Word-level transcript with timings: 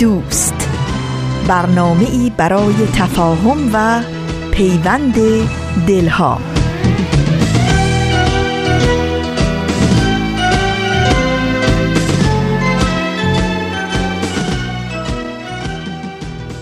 دوست. 0.00 0.54
برنامه 1.48 2.10
ای 2.10 2.32
برای 2.36 2.74
تفاهم 2.94 3.70
و 3.72 4.02
پیوند 4.50 5.14
دلها. 5.86 6.40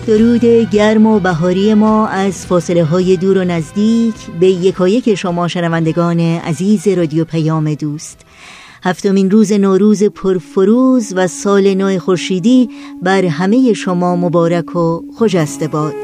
درود 0.07 0.45
گرم 0.71 1.05
و 1.05 1.19
بهاری 1.19 1.73
ما 1.73 2.07
از 2.07 2.45
فاصله 2.45 2.83
های 2.83 3.17
دور 3.17 3.37
و 3.37 3.43
نزدیک 3.43 4.15
به 4.39 4.47
یکایک 4.47 5.15
شما 5.15 5.47
شنوندگان 5.47 6.19
عزیز 6.19 6.87
رادیو 6.87 7.25
پیام 7.25 7.73
دوست. 7.73 8.28
هفتمین 8.83 9.31
روز 9.31 9.53
نوروز 9.53 10.03
پرفروز 10.03 11.13
و 11.15 11.27
سال 11.27 11.73
نو 11.73 11.99
خورشیدی 11.99 12.69
بر 13.01 13.25
همه 13.25 13.73
شما 13.73 14.15
مبارک 14.15 14.75
و 14.75 15.01
خجسته 15.19 15.67
باد. 15.67 15.95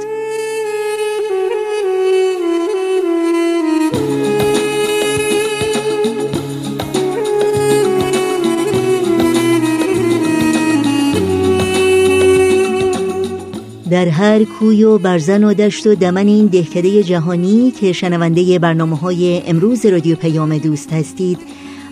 در 13.89 14.07
هر 14.07 14.43
کوی 14.43 14.83
و 14.83 14.97
برزن 14.97 15.43
و 15.43 15.53
دشت 15.53 15.87
و 15.87 15.95
دمن 15.95 16.27
این 16.27 16.45
دهکده 16.45 17.03
جهانی 17.03 17.71
که 17.71 17.91
شنونده 17.91 18.59
برنامه 18.59 18.97
های 18.97 19.41
امروز 19.47 19.85
رادیو 19.85 20.15
پیام 20.15 20.57
دوست 20.57 20.93
هستید 20.93 21.39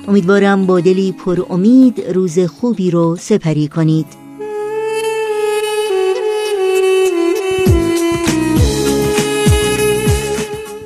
امیدوارم 0.07 0.65
با 0.65 0.79
دلی 0.79 1.11
پر 1.11 1.45
امید 1.49 2.01
روز 2.01 2.39
خوبی 2.39 2.91
رو 2.91 3.15
سپری 3.15 3.67
کنید. 3.67 4.05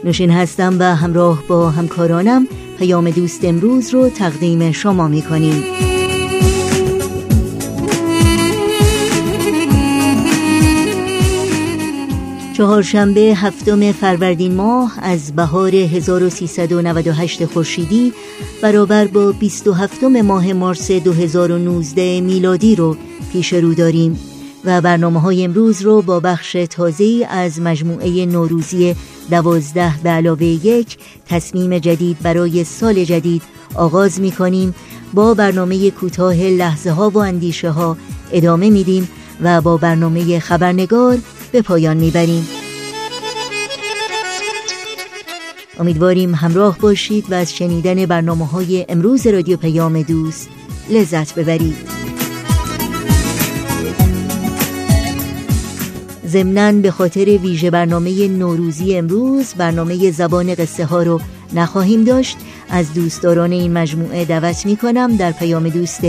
نوشین 0.03 0.29
هستم 0.29 0.75
و 0.79 0.83
همراه 0.95 1.43
با 1.47 1.69
همکارانم 1.69 2.47
پیام 2.79 3.09
دوست 3.09 3.45
امروز 3.45 3.93
رو 3.93 4.09
تقدیم 4.09 4.71
شما 4.71 5.07
می 5.07 5.21
کنیم 5.21 5.63
چهارشنبه 12.57 13.21
هفتم 13.21 13.91
فروردین 13.91 14.55
ماه 14.55 14.93
از 15.01 15.35
بهار 15.35 15.75
1398 15.75 17.45
خورشیدی 17.45 18.13
برابر 18.61 19.05
با 19.05 19.31
27 19.31 20.03
ماه 20.03 20.53
مارس 20.53 20.91
2019 20.91 22.21
میلادی 22.21 22.75
رو 22.75 22.97
پیش 23.31 23.53
رو 23.53 23.73
داریم 23.73 24.19
و 24.65 24.81
برنامه 24.81 25.21
های 25.21 25.43
امروز 25.43 25.81
رو 25.81 26.01
با 26.01 26.19
بخش 26.19 26.57
تازه 26.69 27.27
از 27.29 27.61
مجموعه 27.61 28.25
نوروزی 28.25 28.95
دوازده 29.29 29.93
به 30.03 30.09
علاوه 30.09 30.43
یک 30.43 30.97
تصمیم 31.25 31.77
جدید 31.77 32.17
برای 32.23 32.63
سال 32.63 33.03
جدید 33.03 33.41
آغاز 33.75 34.19
می 34.19 34.31
کنیم 34.31 34.75
با 35.13 35.33
برنامه 35.33 35.91
کوتاه 35.91 36.35
لحظه 36.35 36.91
ها 36.91 37.09
و 37.09 37.17
اندیشه 37.17 37.69
ها 37.69 37.97
ادامه 38.31 38.69
میدیم 38.69 39.09
و 39.41 39.61
با 39.61 39.77
برنامه 39.77 40.39
خبرنگار 40.39 41.17
به 41.57 41.63
پایان 41.63 41.97
می‌بریم. 41.97 42.47
امیدواریم 45.79 46.35
همراه 46.35 46.77
باشید 46.77 47.31
و 47.31 47.33
از 47.33 47.55
شنیدن 47.55 48.05
برنامه 48.05 48.47
های 48.47 48.85
امروز 48.89 49.27
رادیو 49.27 49.57
پیام 49.57 50.01
دوست 50.01 50.49
لذت 50.89 51.35
ببرید. 51.35 51.75
ضمناً 56.27 56.71
به 56.71 56.91
خاطر 56.91 57.25
ویژه 57.25 57.71
برنامه 57.71 58.27
نوروزی 58.27 58.97
امروز 58.97 59.53
برنامه 59.53 60.11
زبان 60.11 60.55
قصه 60.55 60.85
ها 60.85 61.03
رو 61.03 61.21
نخواهیم 61.53 62.03
داشت. 62.03 62.37
از 62.69 62.93
دوستداران 62.93 63.51
این 63.51 63.73
مجموعه 63.73 64.25
دعوت 64.25 64.65
می 64.65 64.77
کنم 64.77 65.15
در 65.15 65.31
پیام 65.31 65.69
دوست 65.69 66.01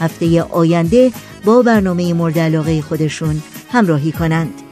هفته 0.00 0.42
آینده 0.42 1.12
با 1.44 1.62
برنامه 1.62 2.14
مورد 2.14 2.38
علاقه 2.38 2.80
خودشون 2.82 3.42
همراهی 3.72 4.12
کنند. 4.12 4.65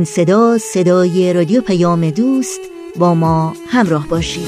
این 0.00 0.04
صدا 0.06 0.58
صدای 0.58 1.32
رادیو 1.32 1.60
پیام 1.60 2.10
دوست 2.10 2.60
با 2.96 3.14
ما 3.14 3.54
همراه 3.68 4.08
باشید. 4.08 4.46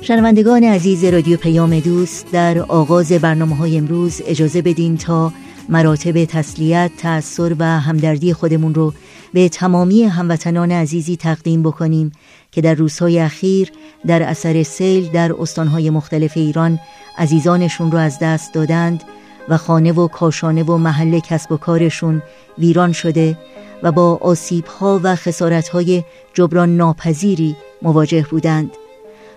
شنوندگان 0.00 0.64
عزیز 0.64 1.04
رادیو 1.04 1.36
پیام 1.36 1.80
دوست 1.80 2.26
در 2.32 2.58
آغاز 2.58 3.12
برنامه 3.12 3.56
های 3.56 3.78
امروز 3.78 4.22
اجازه 4.26 4.62
بدین 4.62 4.96
تا 4.96 5.32
مراتب 5.68 6.24
تسلیت، 6.24 6.90
تأثیر 6.98 7.56
و 7.58 7.64
همدردی 7.64 8.32
خودمون 8.32 8.74
رو 8.74 8.92
به 9.32 9.48
تمامی 9.48 10.02
هموطنان 10.02 10.72
عزیزی 10.72 11.16
تقدیم 11.16 11.62
بکنیم 11.62 12.12
که 12.50 12.60
در 12.60 12.74
روزهای 12.74 13.18
اخیر 13.18 13.72
در 14.06 14.22
اثر 14.22 14.62
سیل 14.62 15.10
در 15.10 15.32
استانهای 15.40 15.90
مختلف 15.90 16.36
ایران 16.36 16.78
عزیزانشون 17.18 17.92
رو 17.92 17.98
از 17.98 18.18
دست 18.18 18.54
دادند 18.54 19.02
و 19.48 19.56
خانه 19.56 19.92
و 19.92 20.08
کاشانه 20.08 20.62
و 20.62 20.76
محل 20.76 21.18
کسب 21.18 21.52
و 21.52 21.56
کارشون 21.56 22.22
ویران 22.58 22.92
شده 22.92 23.38
و 23.82 23.92
با 23.92 24.18
آسیبها 24.22 25.00
و 25.02 25.16
خسارتهای 25.16 26.04
جبران 26.34 26.76
ناپذیری 26.76 27.56
مواجه 27.82 28.26
بودند. 28.30 28.70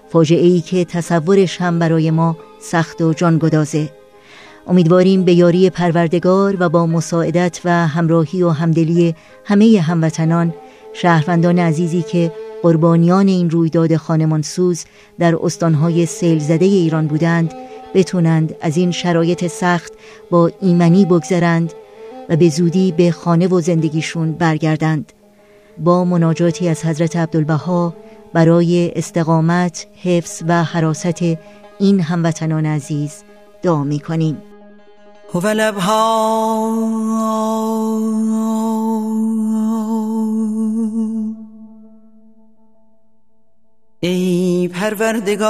فاجعه 0.10 0.48
ای 0.48 0.62
که 0.62 0.86
تصورش 0.86 1.62
هم 1.62 1.80
برای 1.80 2.12
ما 2.12 2.38
سخت 2.60 3.02
و 3.02 3.14
جانگدازه. 3.14 3.90
امیدواریم 4.68 5.24
به 5.24 5.34
یاری 5.34 5.70
پروردگار 5.70 6.58
و 6.60 6.70
با 6.70 6.86
مساعدت 6.86 7.62
و 7.66 7.88
همراهی 7.88 8.44
و 8.44 8.50
همدلی 8.50 9.16
همه 9.46 9.80
هموطنان 9.82 10.54
شهروندان 10.94 11.60
عزیزی 11.60 12.02
که 12.02 12.32
قربانیان 12.64 13.28
این 13.28 13.50
رویداد 13.50 13.96
خانمانسوز 13.96 14.86
در 15.20 15.36
استانهای 15.44 16.06
سیل 16.06 16.40
زده 16.40 16.66
ایران 16.66 17.08
بودند 17.08 17.54
بتونند 17.94 18.56
از 18.62 18.78
این 18.78 18.92
شرایط 18.92 19.48
سخت 19.48 19.94
با 20.30 20.52
ایمنی 20.62 21.06
بگذرند 21.06 21.74
و 22.30 22.36
به 22.36 22.50
زودی 22.50 22.92
به 22.92 23.12
خانه 23.12 23.48
و 23.48 23.62
زندگیشون 23.62 24.32
برگردند. 24.32 25.14
با 25.78 26.06
مناجاتی 26.06 26.70
از 26.70 26.86
حضرت 26.86 27.16
عبدالبها 27.16 27.94
برای 28.34 28.92
استقامت، 28.96 29.88
حفظ 30.04 30.44
و 30.48 30.64
حراست 30.64 31.22
این 31.80 32.00
هموطنان 32.00 32.66
عزیز 32.66 33.24
دعا 33.62 33.84
می 33.84 34.00
کنیم 34.00 34.38
ای 44.00 44.68
پروردگار 44.68 45.46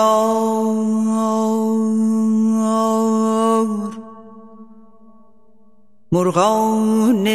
مرغان 6.12 7.28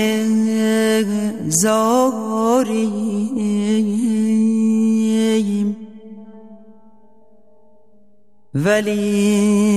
زاریم 1.49 2.91
ولی 8.55 9.71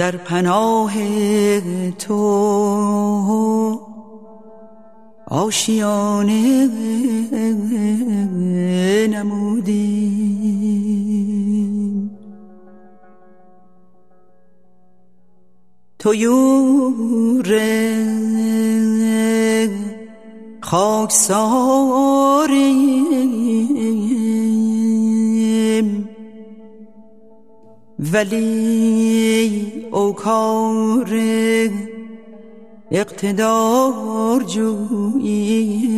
در 0.00 0.16
پناه 0.16 0.92
تو. 1.90 3.80
آشیانه 5.26 6.68
نمودیم 9.08 10.10
تویور 15.98 17.50
خاکساریم 20.60 21.80
ولی 28.00 29.72
اوکار 29.90 31.18
اقتدار 32.90 34.42
جوییم 34.42 35.90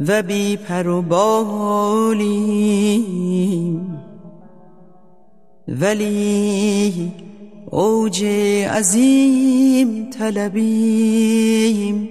و 0.00 0.22
بی 0.22 0.56
پر 0.56 0.88
و 0.88 1.02
بالیم. 1.02 2.38
ولی 5.68 7.12
اوج 7.70 8.24
عظیم 8.70 10.10
طلبیم 10.10 12.08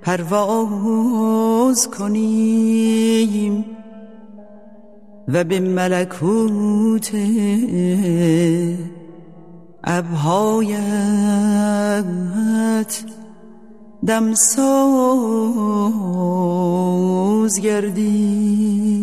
پرواز 0.03 1.89
کنیم. 1.99 3.65
و 5.29 5.45
به 5.45 5.61
ملکوت 5.61 7.13
ابهایت 9.85 10.85
دمساز 14.07 14.81
گردیم 17.61 18.95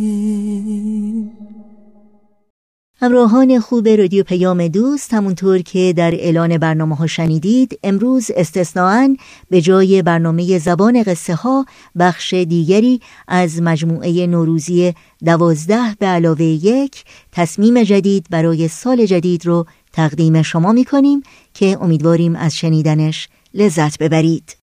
همراهان 3.04 3.60
خوب 3.60 3.88
رادیو 3.88 4.24
پیام 4.24 4.68
دوست 4.68 5.14
همونطور 5.14 5.58
که 5.58 5.94
در 5.98 6.12
اعلان 6.16 6.58
برنامه 6.58 6.96
ها 6.96 7.08
شنیدید 7.08 7.80
امروز 7.84 8.32
استثناعا 8.36 9.16
به 9.50 9.62
جای 9.62 10.02
برنامه 10.02 10.60
زبان 10.60 11.04
قصه 11.04 11.36
ها 11.36 11.66
بخش 12.00 12.34
دیگری 12.34 13.02
از 13.28 13.62
مجموعه 13.62 14.28
نوروزی 14.28 14.94
دوازده 15.26 15.96
به 16.00 16.06
علاوه 16.06 16.44
یک 16.44 17.04
تصمیم 17.32 17.84
جدید 17.84 18.26
برای 18.30 18.68
سال 18.68 19.06
جدید 19.06 19.46
رو 19.46 19.66
تقدیم 19.94 20.42
شما 20.42 20.72
می 20.72 20.86
کنیم 20.86 21.24
که 21.54 21.78
امیدواریم 21.82 22.36
از 22.36 22.56
شنیدنش 22.56 23.28
لذت 23.54 23.98
ببرید. 23.98 24.56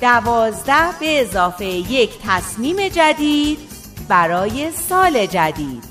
دوازده 0.00 0.98
به 1.00 1.20
اضافه 1.20 1.64
یک 1.64 2.10
تصمیم 2.26 2.76
جدید 2.88 3.58
برای 4.08 4.70
سال 4.70 5.26
جدید. 5.26 5.84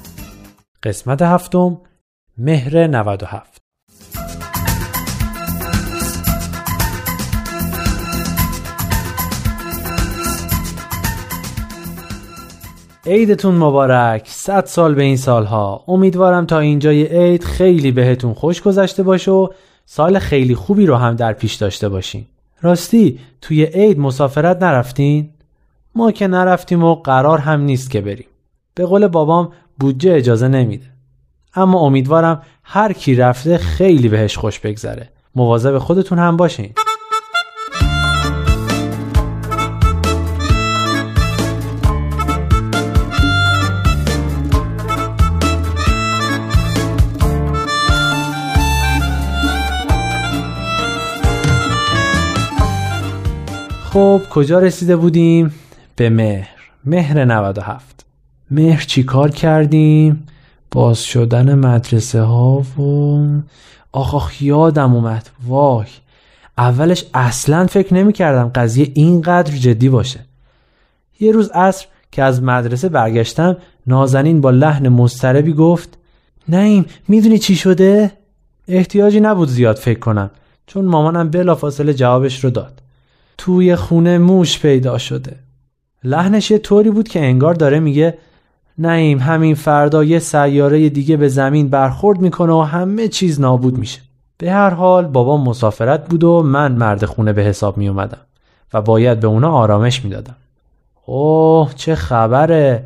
قسمت 0.83 1.21
هفتم 1.21 1.81
مهر 2.37 2.87
97 2.87 3.61
عیدتون 13.05 13.55
مبارک 13.55 14.27
صد 14.27 14.65
سال 14.65 14.95
به 14.95 15.03
این 15.03 15.17
سالها. 15.17 15.83
امیدوارم 15.87 16.45
تا 16.45 16.59
اینجای 16.59 17.03
عید 17.03 17.43
خیلی 17.43 17.91
بهتون 17.91 18.33
خوش 18.33 18.61
گذشته 18.61 19.03
باشه 19.03 19.31
و 19.31 19.47
سال 19.85 20.19
خیلی 20.19 20.55
خوبی 20.55 20.85
رو 20.85 20.95
هم 20.95 21.15
در 21.15 21.33
پیش 21.33 21.53
داشته 21.53 21.89
باشین. 21.89 22.25
راستی 22.61 23.19
توی 23.41 23.63
عید 23.63 23.99
مسافرت 23.99 24.63
نرفتین؟ 24.63 25.29
ما 25.95 26.11
که 26.11 26.27
نرفتیم 26.27 26.83
و 26.83 26.95
قرار 26.95 27.39
هم 27.39 27.61
نیست 27.61 27.91
که 27.91 28.01
بریم. 28.01 28.27
به 28.75 28.85
قول 28.85 29.07
بابام 29.07 29.51
بودجه 29.79 30.15
اجازه 30.15 30.47
نمیده. 30.47 30.85
اما 31.55 31.79
امیدوارم 31.79 32.41
هر 32.63 32.93
کی 32.93 33.15
رفته 33.15 33.57
خیلی 33.57 34.09
بهش 34.09 34.37
خوش 34.37 34.59
بگذره. 34.59 35.09
مواظب 35.35 35.77
خودتون 35.77 36.19
هم 36.19 36.37
باشین. 36.37 36.73
خب 53.97 54.21
کجا 54.29 54.59
رسیده 54.59 54.95
بودیم؟ 54.95 55.53
به 55.95 56.09
مهر 56.09 56.49
مهر 56.85 57.25
97 57.25 58.05
مهر 58.51 58.81
چی 58.81 59.03
کار 59.03 59.31
کردیم؟ 59.31 60.27
باز 60.71 61.01
شدن 61.01 61.55
مدرسه 61.55 62.21
ها 62.21 62.57
و 62.57 63.27
آخ 63.91 64.15
آخ 64.15 64.41
یادم 64.41 64.93
اومد 64.93 65.29
وای 65.47 65.85
اولش 66.57 67.05
اصلا 67.13 67.67
فکر 67.67 67.93
نمی 67.93 68.13
کردم 68.13 68.51
قضیه 68.55 68.91
اینقدر 68.93 69.51
جدی 69.51 69.89
باشه 69.89 70.19
یه 71.19 71.31
روز 71.31 71.49
عصر 71.49 71.85
که 72.11 72.23
از 72.23 72.43
مدرسه 72.43 72.89
برگشتم 72.89 73.57
نازنین 73.87 74.41
با 74.41 74.49
لحن 74.49 74.89
مضطربی 74.89 75.53
گفت 75.53 75.97
نیم 76.47 76.85
می‌دونی 77.07 77.37
چی 77.37 77.55
شده؟ 77.55 78.11
احتیاجی 78.67 79.19
نبود 79.19 79.49
زیاد 79.49 79.75
فکر 79.75 79.99
کنم 79.99 80.31
چون 80.67 80.85
مامانم 80.85 81.29
بلافاصله 81.29 81.93
جوابش 81.93 82.43
رو 82.43 82.49
داد 82.49 82.86
توی 83.37 83.75
خونه 83.75 84.17
موش 84.17 84.59
پیدا 84.59 84.97
شده. 84.97 85.35
لحنش 86.03 86.51
یه 86.51 86.57
طوری 86.57 86.89
بود 86.89 87.07
که 87.07 87.19
انگار 87.19 87.53
داره 87.53 87.79
میگه 87.79 88.17
نعیم 88.77 89.19
همین 89.19 89.55
فردا 89.55 90.03
یه 90.03 90.19
سیاره 90.19 90.89
دیگه 90.89 91.17
به 91.17 91.27
زمین 91.27 91.69
برخورد 91.69 92.19
می‌کنه 92.19 92.53
و 92.53 92.61
همه 92.61 93.07
چیز 93.07 93.41
نابود 93.41 93.77
میشه. 93.77 94.01
به 94.37 94.51
هر 94.51 94.69
حال 94.69 95.05
بابا 95.05 95.37
مسافرت 95.37 96.09
بود 96.09 96.23
و 96.23 96.43
من 96.43 96.71
مرد 96.71 97.05
خونه 97.05 97.33
به 97.33 97.43
حساب 97.43 97.77
می 97.77 97.87
اومدم 97.87 98.21
و 98.73 98.81
باید 98.81 99.19
به 99.19 99.27
اونا 99.27 99.51
آرامش 99.51 100.03
می‌دادم. 100.05 100.35
اوه 101.05 101.73
چه 101.75 101.95
خبره! 101.95 102.83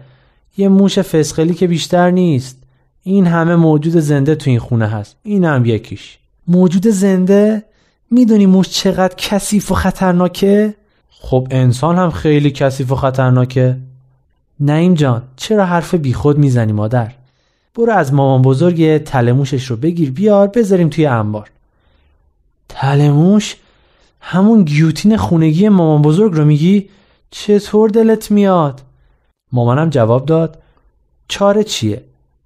یه 0.58 0.70
موش 0.70 1.00
فسقلی 1.00 1.54
که 1.54 1.68
بیشتر 1.68 2.12
نیست. 2.12 2.58
این 3.04 3.28
همه 3.28 3.56
موجود 3.56 3.94
زنده 3.94 4.36
تو 4.36 4.50
این 4.50 4.60
خونه 4.60 4.88
هست. 4.88 5.16
این 5.24 5.46
هم 5.46 5.66
یکیش. 5.66 6.18
موجود 6.48 6.88
زنده؟ 6.88 7.64
می‌دونی 8.12 8.46
موش 8.46 8.70
چقدر 8.70 9.16
کثیف 9.18 9.72
و 9.72 9.76
خطرناکه؟ 9.76 10.76
خب 11.10 11.48
انسان 11.52 11.96
هم 11.98 12.12
خیلی 12.12 12.52
کثیف 12.52 12.92
و 12.92 12.96
خطرناکه. 12.96 13.78
نعیم 14.60 14.94
جان 14.94 15.24
چرا 15.36 15.66
حرف 15.66 15.96
بیخود 15.96 16.38
می‌زنی 16.38 16.72
مادر؟ 16.72 17.12
برو 17.76 17.94
از 17.94 18.14
مامان 18.14 18.42
بزرگ 18.42 18.98
تلموشش 18.98 19.66
رو 19.66 19.76
بگیر 19.76 20.12
بیار 20.12 20.48
بذاریم 20.48 20.90
توی 20.90 21.06
انبار. 21.06 21.50
تلموش 22.70 23.56
همون 24.22 24.64
گیوتین 24.64 25.18
خونگی 25.18 25.70
مامان 25.70 26.02
بزرگ 26.02 26.34
رو 26.34 26.46
میگی؟ 26.46 26.90
چطور 27.32 27.90
دلت 27.90 28.32
میاد؟ 28.32 28.82
مامانم 29.52 29.90
جواب 29.90 30.26
داد 30.26 30.62
چاره 31.28 31.64
چیه؟ 31.64 32.04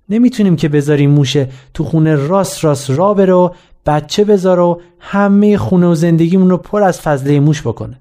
نمی‌تونیم 0.09 0.55
که 0.55 0.69
بذاریم 0.69 1.11
موشه 1.11 1.49
تو 1.73 1.83
خونه 1.83 2.15
راست 2.15 2.63
راست 2.63 2.89
را 2.89 3.13
بره 3.13 3.33
و 3.33 3.49
بچه 3.85 4.23
بذاره 4.23 4.61
و 4.61 4.79
همه 4.99 5.57
خونه 5.57 5.87
و 5.87 5.95
زندگیمون 5.95 6.49
رو 6.49 6.57
پر 6.57 6.83
از 6.83 7.01
فضله 7.01 7.39
موش 7.39 7.61
بکنه. 7.61 7.99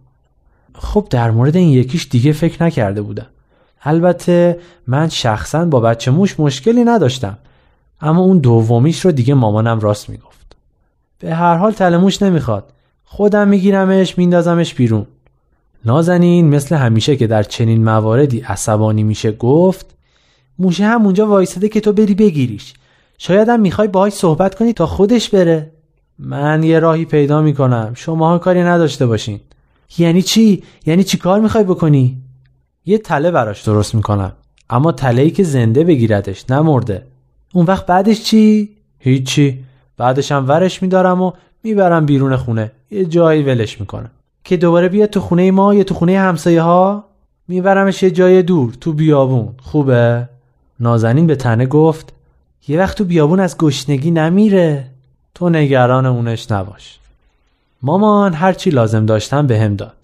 خب 0.74 1.06
در 1.10 1.30
مورد 1.30 1.56
این 1.56 1.68
یکیش 1.68 2.08
دیگه 2.10 2.32
فکر 2.32 2.62
نکرده 2.62 3.02
بودم. 3.02 3.26
البته 3.82 4.58
من 4.86 5.08
شخصا 5.08 5.64
با 5.64 5.80
بچه 5.80 6.10
موش 6.10 6.40
مشکلی 6.40 6.84
نداشتم. 6.84 7.38
اما 8.00 8.22
اون 8.22 8.38
دومیش 8.38 9.00
رو 9.00 9.12
دیگه 9.12 9.34
مامانم 9.34 9.80
راست 9.80 10.08
می‌گفت. 10.08 10.56
به 11.18 11.34
هر 11.34 11.56
حال 11.56 11.72
تلموش 11.72 12.22
نمی‌خواد. 12.22 12.72
خودم 13.04 13.48
میگیرمش 13.48 14.18
میندازمش 14.18 14.74
بیرون. 14.74 15.06
نازنین 15.84 16.48
مثل 16.48 16.76
همیشه 16.76 17.16
که 17.16 17.26
در 17.26 17.42
چنین 17.42 17.84
مواردی 17.84 18.40
عصبانی 18.40 19.02
میشه 19.02 19.32
گفت 19.32 19.86
موشه 20.58 20.84
همونجا 20.84 21.26
وایساده 21.26 21.68
که 21.68 21.80
تو 21.80 21.92
بری 21.92 22.14
بگیریش. 22.14 22.74
شاید 23.18 23.48
هم 23.48 23.60
می‌خوای 23.60 23.88
باهاش 23.88 24.12
صحبت 24.12 24.54
کنی 24.54 24.72
تا 24.72 24.86
خودش 24.86 25.30
بره. 25.30 25.70
من 26.18 26.62
یه 26.62 26.78
راهی 26.78 27.04
پیدا 27.04 27.42
می‌کنم. 27.42 27.92
شماها 27.94 28.38
کاری 28.38 28.62
نداشته 28.62 29.06
باشین. 29.06 29.40
یعنی 29.98 30.22
چی؟ 30.22 30.62
یعنی 30.86 31.04
چی 31.04 31.18
کار 31.18 31.40
می‌خوای 31.40 31.64
بکنی؟ 31.64 32.22
یه 32.86 32.98
تله 32.98 33.30
براش 33.30 33.62
درست 33.62 33.94
می‌کنم. 33.94 34.32
اما 34.70 34.92
تله 34.92 35.22
ای 35.22 35.30
که 35.30 35.42
زنده 35.42 35.84
بگیردش 35.84 36.50
نمرده 36.50 37.06
اون 37.54 37.66
وقت 37.66 37.86
بعدش 37.86 38.22
چی؟ 38.22 38.70
هیچی. 38.98 39.64
بعدش 39.96 40.32
هم 40.32 40.48
ورش 40.48 40.82
میدارم 40.82 41.22
و 41.22 41.32
می‌برم 41.62 42.06
بیرون 42.06 42.36
خونه. 42.36 42.72
یه 42.90 43.04
جایی 43.04 43.42
ولش 43.42 43.80
می‌کنم. 43.80 44.10
که 44.44 44.56
دوباره 44.56 44.88
بیاد 44.88 45.08
تو 45.08 45.20
خونه 45.20 45.50
ما 45.50 45.74
یا 45.74 45.84
تو 45.84 45.94
خونه 45.94 46.18
همسایه 46.18 46.62
ها 46.62 47.04
میبرمش 47.48 48.02
یه 48.02 48.10
جای 48.10 48.42
دور 48.42 48.72
تو 48.80 48.92
بیابون. 48.92 49.54
خوبه؟ 49.62 50.28
نازنین 50.80 51.26
به 51.26 51.36
تنه 51.36 51.66
گفت 51.66 52.12
یه 52.68 52.78
وقت 52.78 52.98
تو 52.98 53.04
بیابون 53.04 53.40
از 53.40 53.58
گشنگی 53.58 54.10
نمیره. 54.10 54.90
تو 55.34 55.48
نگران 55.48 56.06
اونش 56.06 56.50
نباش. 56.50 56.98
مامان 57.82 58.34
هرچی 58.34 58.70
لازم 58.70 59.06
داشتم 59.06 59.46
به 59.46 59.68
داد. 59.68 59.96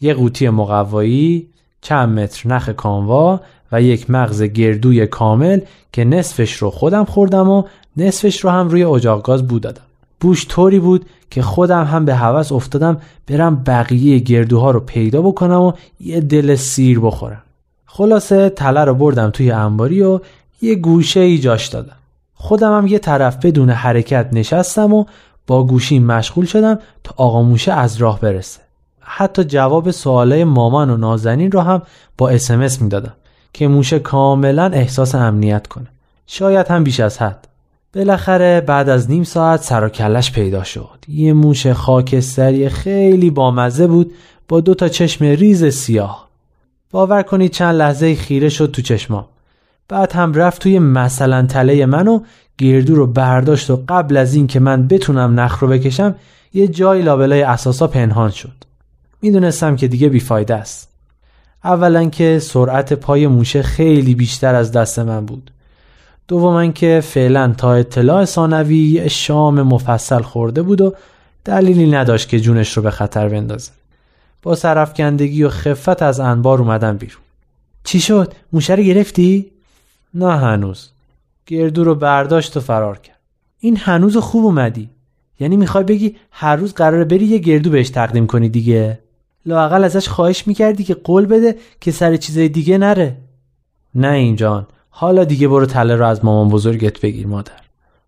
یه 0.00 0.14
قوطی 0.14 0.48
مقوایی 0.48 1.46
چند 1.80 2.18
متر 2.18 2.48
نخ 2.48 2.68
کانوا 2.68 3.40
و 3.72 3.82
یک 3.82 4.10
مغز 4.10 4.42
گردوی 4.42 5.06
کامل 5.06 5.60
که 5.92 6.04
نصفش 6.04 6.56
رو 6.56 6.70
خودم 6.70 7.04
خوردم 7.04 7.48
و 7.48 7.62
نصفش 7.96 8.40
رو 8.44 8.50
هم 8.50 8.68
روی 8.68 8.84
اجاق 8.84 9.22
گاز 9.22 9.48
بود 9.48 9.62
دادم. 9.62 9.82
بوش 10.20 10.46
طوری 10.48 10.78
بود 10.78 11.06
که 11.30 11.42
خودم 11.42 11.84
هم 11.84 12.04
به 12.04 12.14
هوس 12.14 12.52
افتادم 12.52 13.00
برم 13.26 13.62
بقیه 13.66 14.18
گردوها 14.18 14.70
رو 14.70 14.80
پیدا 14.80 15.22
بکنم 15.22 15.60
و 15.60 15.72
یه 16.00 16.20
دل 16.20 16.54
سیر 16.54 17.00
بخورم. 17.00 17.42
خلاصه 17.86 18.48
تله 18.48 18.84
رو 18.84 18.94
بردم 18.94 19.30
توی 19.30 19.50
انباری 19.50 20.02
و 20.02 20.20
یه 20.62 20.74
گوشه 20.74 21.20
ای 21.20 21.38
جاش 21.38 21.66
دادم. 21.66 21.96
خودم 22.34 22.76
هم 22.76 22.86
یه 22.86 22.98
طرف 22.98 23.36
بدون 23.46 23.70
حرکت 23.70 24.28
نشستم 24.32 24.92
و 24.92 25.04
با 25.46 25.66
گوشی 25.66 25.98
مشغول 25.98 26.46
شدم 26.46 26.78
تا 27.04 27.14
آقا 27.16 27.42
موشه 27.42 27.72
از 27.72 27.96
راه 27.96 28.20
برسه. 28.20 28.60
حتی 29.00 29.44
جواب 29.44 29.90
سوالای 29.90 30.44
مامان 30.44 30.90
و 30.90 30.96
نازنین 30.96 31.52
رو 31.52 31.60
هم 31.60 31.82
با 32.18 32.28
اسمس 32.28 32.82
می‌دادم 32.82 33.14
که 33.52 33.68
موشه 33.68 33.98
کاملا 33.98 34.64
احساس 34.64 35.14
امنیت 35.14 35.66
کنه. 35.66 35.86
شاید 36.26 36.66
هم 36.66 36.84
بیش 36.84 37.00
از 37.00 37.18
حد. 37.18 37.48
بالاخره 37.94 38.60
بعد 38.60 38.88
از 38.88 39.10
نیم 39.10 39.24
ساعت 39.24 39.62
سر 39.62 39.84
و 39.84 39.88
کلش 39.88 40.32
پیدا 40.32 40.62
شد. 40.64 40.98
یه 41.08 41.32
موش 41.32 41.66
خاکستری 41.66 42.68
خیلی 42.68 43.30
بامزه 43.30 43.86
بود 43.86 44.12
با 44.48 44.60
دو 44.60 44.74
تا 44.74 44.88
چشم 44.88 45.24
ریز 45.24 45.64
سیاه. 45.64 46.28
باور 46.90 47.22
کنید 47.22 47.50
چند 47.50 47.74
لحظه 47.74 48.14
خیره 48.14 48.48
شد 48.48 48.70
تو 48.70 48.82
چشمام. 48.82 49.24
بعد 49.88 50.12
هم 50.12 50.34
رفت 50.34 50.62
توی 50.62 50.78
مثلا 50.78 51.46
تله 51.46 51.86
منو 51.86 52.20
گردو 52.58 52.94
رو 52.94 53.06
برداشت 53.06 53.70
و 53.70 53.84
قبل 53.88 54.16
از 54.16 54.34
این 54.34 54.46
که 54.46 54.60
من 54.60 54.88
بتونم 54.88 55.40
نخ 55.40 55.58
رو 55.58 55.68
بکشم 55.68 56.14
یه 56.52 56.68
جای 56.68 57.02
لابلای 57.02 57.42
اساسا 57.42 57.86
پنهان 57.86 58.30
شد. 58.30 58.64
می‌دونستم 59.22 59.76
که 59.76 59.88
دیگه 59.88 60.08
بیفایده 60.08 60.54
است. 60.54 60.88
اولا 61.64 62.04
که 62.04 62.38
سرعت 62.38 62.92
پای 62.92 63.26
موشه 63.26 63.62
خیلی 63.62 64.14
بیشتر 64.14 64.54
از 64.54 64.72
دست 64.72 64.98
من 64.98 65.26
بود. 65.26 65.50
دوما 66.28 66.66
که 66.66 67.00
فعلا 67.04 67.54
تا 67.58 67.74
اطلاع 67.74 68.24
ثانوی 68.24 69.10
شام 69.10 69.62
مفصل 69.62 70.22
خورده 70.22 70.62
بود 70.62 70.80
و 70.80 70.94
دلیلی 71.44 71.90
نداشت 71.90 72.28
که 72.28 72.40
جونش 72.40 72.76
رو 72.76 72.82
به 72.82 72.90
خطر 72.90 73.28
بندازه. 73.28 73.70
با 74.42 74.54
سرفکندگی 74.54 75.42
و 75.42 75.48
خفت 75.48 76.02
از 76.02 76.20
انبار 76.20 76.58
اومدم 76.58 76.96
بیرون. 76.96 77.22
چی 77.84 78.00
شد؟ 78.00 78.32
موشه 78.52 78.74
رو 78.74 78.82
گرفتی؟ 78.82 79.50
نه 80.14 80.36
هنوز. 80.38 80.90
گردو 81.46 81.84
رو 81.84 81.94
برداشت 81.94 82.56
و 82.56 82.60
فرار 82.60 82.98
کرد. 82.98 83.18
این 83.60 83.76
هنوز 83.76 84.16
خوب 84.16 84.44
اومدی. 84.44 84.90
یعنی 85.40 85.56
می‌خوای 85.56 85.84
بگی 85.84 86.16
هر 86.30 86.56
روز 86.56 86.74
قراره 86.74 87.04
بری 87.04 87.24
یه 87.24 87.38
گردو 87.38 87.70
بهش 87.70 87.90
تقدیم 87.90 88.26
کنی 88.26 88.48
دیگه؟ 88.48 88.98
لاقل 89.46 89.84
ازش 89.84 90.08
خواهش 90.08 90.46
می‌کردی 90.46 90.84
که 90.84 90.94
قول 90.94 91.26
بده 91.26 91.56
که 91.80 91.90
سر 91.90 92.16
چیزای 92.16 92.48
دیگه 92.48 92.78
نره. 92.78 93.16
نه 93.94 94.08
اینجان 94.08 94.66
حالا 94.90 95.24
دیگه 95.24 95.48
برو 95.48 95.66
تله 95.66 95.96
رو 95.96 96.06
از 96.06 96.24
مامان 96.24 96.48
بزرگت 96.48 97.00
بگیر 97.00 97.26
مادر. 97.26 97.52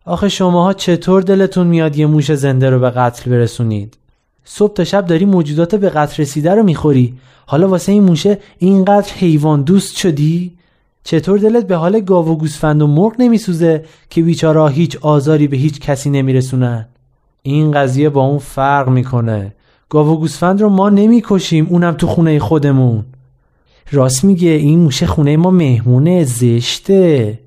آخه 0.04 0.28
شماها 0.28 0.72
چطور 0.72 1.22
دلتون 1.22 1.66
میاد 1.66 1.96
یه 1.96 2.06
موش 2.06 2.32
زنده 2.32 2.70
رو 2.70 2.80
به 2.80 2.90
قتل 2.90 3.30
برسونید؟ 3.30 3.96
صبح 4.44 4.74
تا 4.74 4.84
شب 4.84 5.06
داری 5.06 5.24
موجودات 5.24 5.74
به 5.74 5.90
قتل 5.90 6.22
رسیده 6.22 6.54
رو 6.54 6.62
می‌خوری. 6.62 7.18
حالا 7.46 7.68
واسه 7.68 7.92
این 7.92 8.02
موشه 8.02 8.38
اینقدر 8.58 9.12
حیوان 9.12 9.62
دوست 9.62 9.96
شدی؟ 9.96 10.55
چطور 11.06 11.38
دلت 11.38 11.66
به 11.66 11.76
حال 11.76 12.00
گاو 12.00 12.28
و 12.28 12.36
گوسفند 12.36 12.82
و 12.82 12.86
مرغ 12.86 13.14
نمیسوزه 13.18 13.84
که 14.10 14.22
بیچارا 14.22 14.68
هیچ 14.68 14.96
آزاری 14.96 15.48
به 15.48 15.56
هیچ 15.56 15.80
کسی 15.80 16.10
نمیرسونن؟ 16.10 16.88
این 17.42 17.70
قضیه 17.72 18.08
با 18.08 18.24
اون 18.24 18.38
فرق 18.38 18.88
می‌کنه. 18.88 19.54
گاو 19.88 20.08
و 20.08 20.16
گوسفند 20.16 20.60
رو 20.60 20.68
ما 20.68 20.88
نمی‌کشیم 20.88 21.66
اونم 21.70 21.94
تو 21.94 22.06
خونه 22.06 22.38
خودمون. 22.38 23.04
راست 23.92 24.24
میگه 24.24 24.48
این 24.48 24.78
موشه 24.78 25.06
خونه 25.06 25.36
ما 25.36 25.50
مهمونه 25.50 26.24
زشته. 26.24 27.38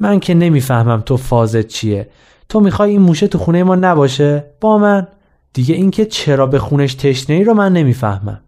من 0.00 0.20
که 0.20 0.34
نمی‌فهمم 0.34 1.00
تو 1.00 1.16
فازت 1.16 1.68
چیه. 1.68 2.08
تو 2.48 2.60
می‌خوای 2.60 2.90
این 2.90 3.00
موشه 3.00 3.26
تو 3.26 3.38
خونه 3.38 3.62
ما 3.62 3.74
نباشه؟ 3.74 4.44
با 4.60 4.78
من. 4.78 5.06
دیگه 5.52 5.74
اینکه 5.74 6.04
چرا 6.04 6.46
به 6.46 6.58
خونش 6.58 6.94
تشنه 6.94 7.36
ای 7.36 7.44
رو 7.44 7.54
من 7.54 7.72
نمی‌فهمم. 7.72 8.40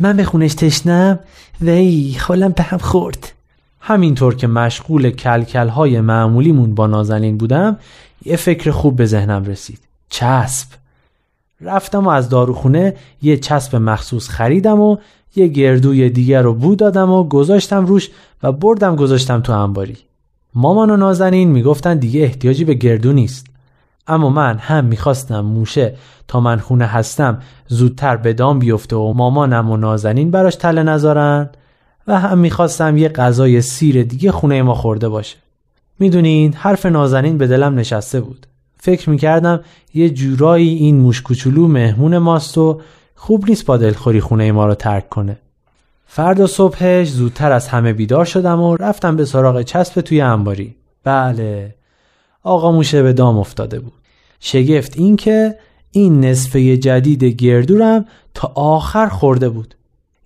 من 0.00 0.16
به 0.16 0.24
خونش 0.24 0.54
تشنم؟ 0.54 1.18
وی 1.60 2.16
حالم 2.20 2.52
به 2.52 2.62
هم 2.62 2.78
خورد. 2.78 3.32
همینطور 3.84 4.34
که 4.34 4.46
مشغول 4.46 5.10
کلکل 5.10 5.68
های 5.68 6.00
معمولیمون 6.00 6.74
با 6.74 6.86
نازنین 6.86 7.38
بودم 7.38 7.76
یه 8.24 8.36
فکر 8.36 8.70
خوب 8.70 8.96
به 8.96 9.06
ذهنم 9.06 9.44
رسید. 9.44 9.78
چسب. 10.08 10.68
رفتم 11.60 12.06
و 12.06 12.08
از 12.08 12.28
داروخونه 12.28 12.94
یه 13.22 13.36
چسب 13.36 13.76
مخصوص 13.76 14.28
خریدم 14.28 14.80
و 14.80 14.96
یه 15.36 15.46
گردوی 15.46 16.10
دیگر 16.10 16.42
رو 16.42 16.54
بود 16.54 16.78
دادم 16.78 17.10
و 17.10 17.24
گذاشتم 17.24 17.86
روش 17.86 18.10
و 18.42 18.52
بردم 18.52 18.96
گذاشتم 18.96 19.40
تو 19.40 19.52
انباری. 19.52 19.96
مامان 20.54 20.90
و 20.90 20.96
نازنین 20.96 21.48
می‌گفتن 21.48 21.98
دیگه 21.98 22.22
احتیاجی 22.22 22.64
به 22.64 22.74
گردو 22.74 23.12
نیست. 23.12 23.46
اما 24.06 24.30
من 24.30 24.58
هم 24.58 24.84
می‌خواستم 24.84 25.40
موشه 25.40 25.94
تا 26.28 26.40
من 26.40 26.58
خونه 26.58 26.86
هستم 26.86 27.38
زودتر 27.68 28.16
به 28.16 28.32
دام 28.32 28.58
بیفته 28.58 28.96
و 28.96 29.12
مامانم 29.12 29.70
و 29.70 29.76
نازنین 29.76 30.30
براش 30.30 30.56
تله 30.56 30.82
نذارن. 30.82 31.50
و 32.06 32.20
هم 32.20 32.38
می‌خواستم 32.38 32.96
یه 32.96 33.08
غذای 33.08 33.60
سیر 33.60 34.02
دیگه 34.02 34.32
خونه 34.32 34.62
ما 34.62 34.74
خورده 34.74 35.08
باشه. 35.08 35.36
می‌دونین 35.98 36.52
حرف 36.52 36.86
نازنین 36.86 37.38
به 37.38 37.46
دلم 37.46 37.78
نشسته 37.78 38.20
بود. 38.20 38.46
فکر 38.76 39.10
می‌کردم 39.10 39.60
یه 39.94 40.10
جورایی 40.10 40.74
این 40.74 40.96
موش 40.96 41.22
کوچولو 41.22 41.68
مهمون 41.68 42.18
ماست 42.18 42.58
و 42.58 42.80
خوب 43.14 43.48
نیست 43.48 43.66
با 43.66 43.76
دلخوری 43.76 44.20
خونه 44.20 44.52
ما 44.52 44.66
رو 44.66 44.74
ترک 44.74 45.08
کنه. 45.08 45.38
فردا 46.06 46.46
صبحش 46.46 47.08
زودتر 47.08 47.52
از 47.52 47.68
همه 47.68 47.92
بیدار 47.92 48.24
شدم 48.24 48.60
و 48.60 48.76
رفتم 48.76 49.16
به 49.16 49.24
سراغ 49.24 49.62
چسب 49.62 50.00
توی 50.00 50.20
انباری. 50.20 50.74
بله 51.04 51.74
آقا 52.42 52.72
موشه 52.72 53.02
به 53.02 53.12
دام 53.12 53.38
افتاده 53.38 53.80
بود. 53.80 53.92
شگفت 54.40 54.96
این 54.96 55.16
که 55.16 55.54
این 55.90 56.24
نصفه 56.24 56.76
جدید 56.76 57.24
گردورم 57.24 58.04
تا 58.34 58.52
آخر 58.54 59.08
خورده 59.08 59.48
بود. 59.48 59.74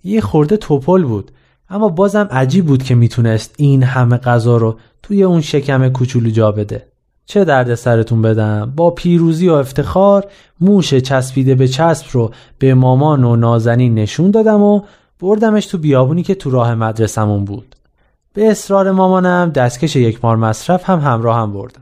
یه 0.03 0.21
خورده 0.21 0.57
توپل 0.57 1.03
بود. 1.03 1.31
اما 1.69 1.89
بازم 1.89 2.27
عجیب 2.31 2.65
بود 2.65 2.83
که 2.83 2.95
می‌تونست 2.95 3.55
این 3.57 3.83
همه 3.83 4.17
غذا 4.17 4.57
رو 4.57 4.77
توی 5.03 5.23
اون 5.23 5.41
شکم 5.41 5.89
کوچولو 5.89 6.29
جا 6.29 6.51
بده. 6.51 6.87
چه 7.25 7.45
درد 7.45 7.75
سرتون 7.75 8.21
بدم؟ 8.21 8.73
با 8.75 8.91
پیروزی 8.91 9.49
و 9.49 9.53
افتخار 9.53 10.25
موش 10.61 10.93
چسبیده 10.93 11.55
به 11.55 11.67
چسب 11.67 12.05
رو 12.11 12.31
به 12.59 12.73
مامان 12.73 13.23
و 13.23 13.35
نازنین 13.35 13.95
نشون 13.95 14.31
دادم 14.31 14.61
و 14.61 14.81
بردمش 15.19 15.65
تو 15.65 15.77
بیابونی 15.77 16.23
که 16.23 16.35
تو 16.35 16.49
راه 16.49 16.75
مدرسمون 16.75 17.45
بود. 17.45 17.75
به 18.33 18.51
اصرار 18.51 18.91
مامانم 18.91 19.49
دستکش 19.49 19.95
یک 19.95 20.25
مار 20.25 20.35
مصرف 20.35 20.89
هم 20.89 20.99
همراه 20.99 21.37
هم 21.37 21.53
بردم. 21.53 21.81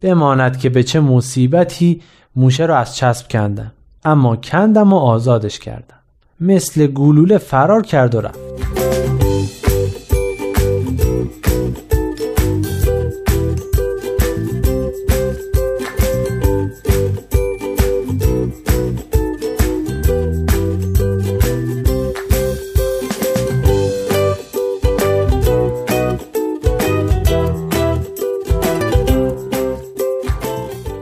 بماند 0.00 0.58
که 0.58 0.68
به 0.68 0.82
چه 0.82 1.00
مصیبتی 1.00 2.02
موشه 2.36 2.66
را 2.66 2.76
از 2.76 2.96
چسب 2.96 3.28
کندم. 3.28 3.72
اما 4.04 4.36
کندم 4.36 4.92
و 4.92 4.96
آزادش 4.96 5.58
کردم. 5.58 5.96
مثل 6.40 6.86
گلوله 6.86 7.38
فرار 7.38 7.82
کرد 7.82 8.14
و 8.14 8.20
رفت. 8.20 8.71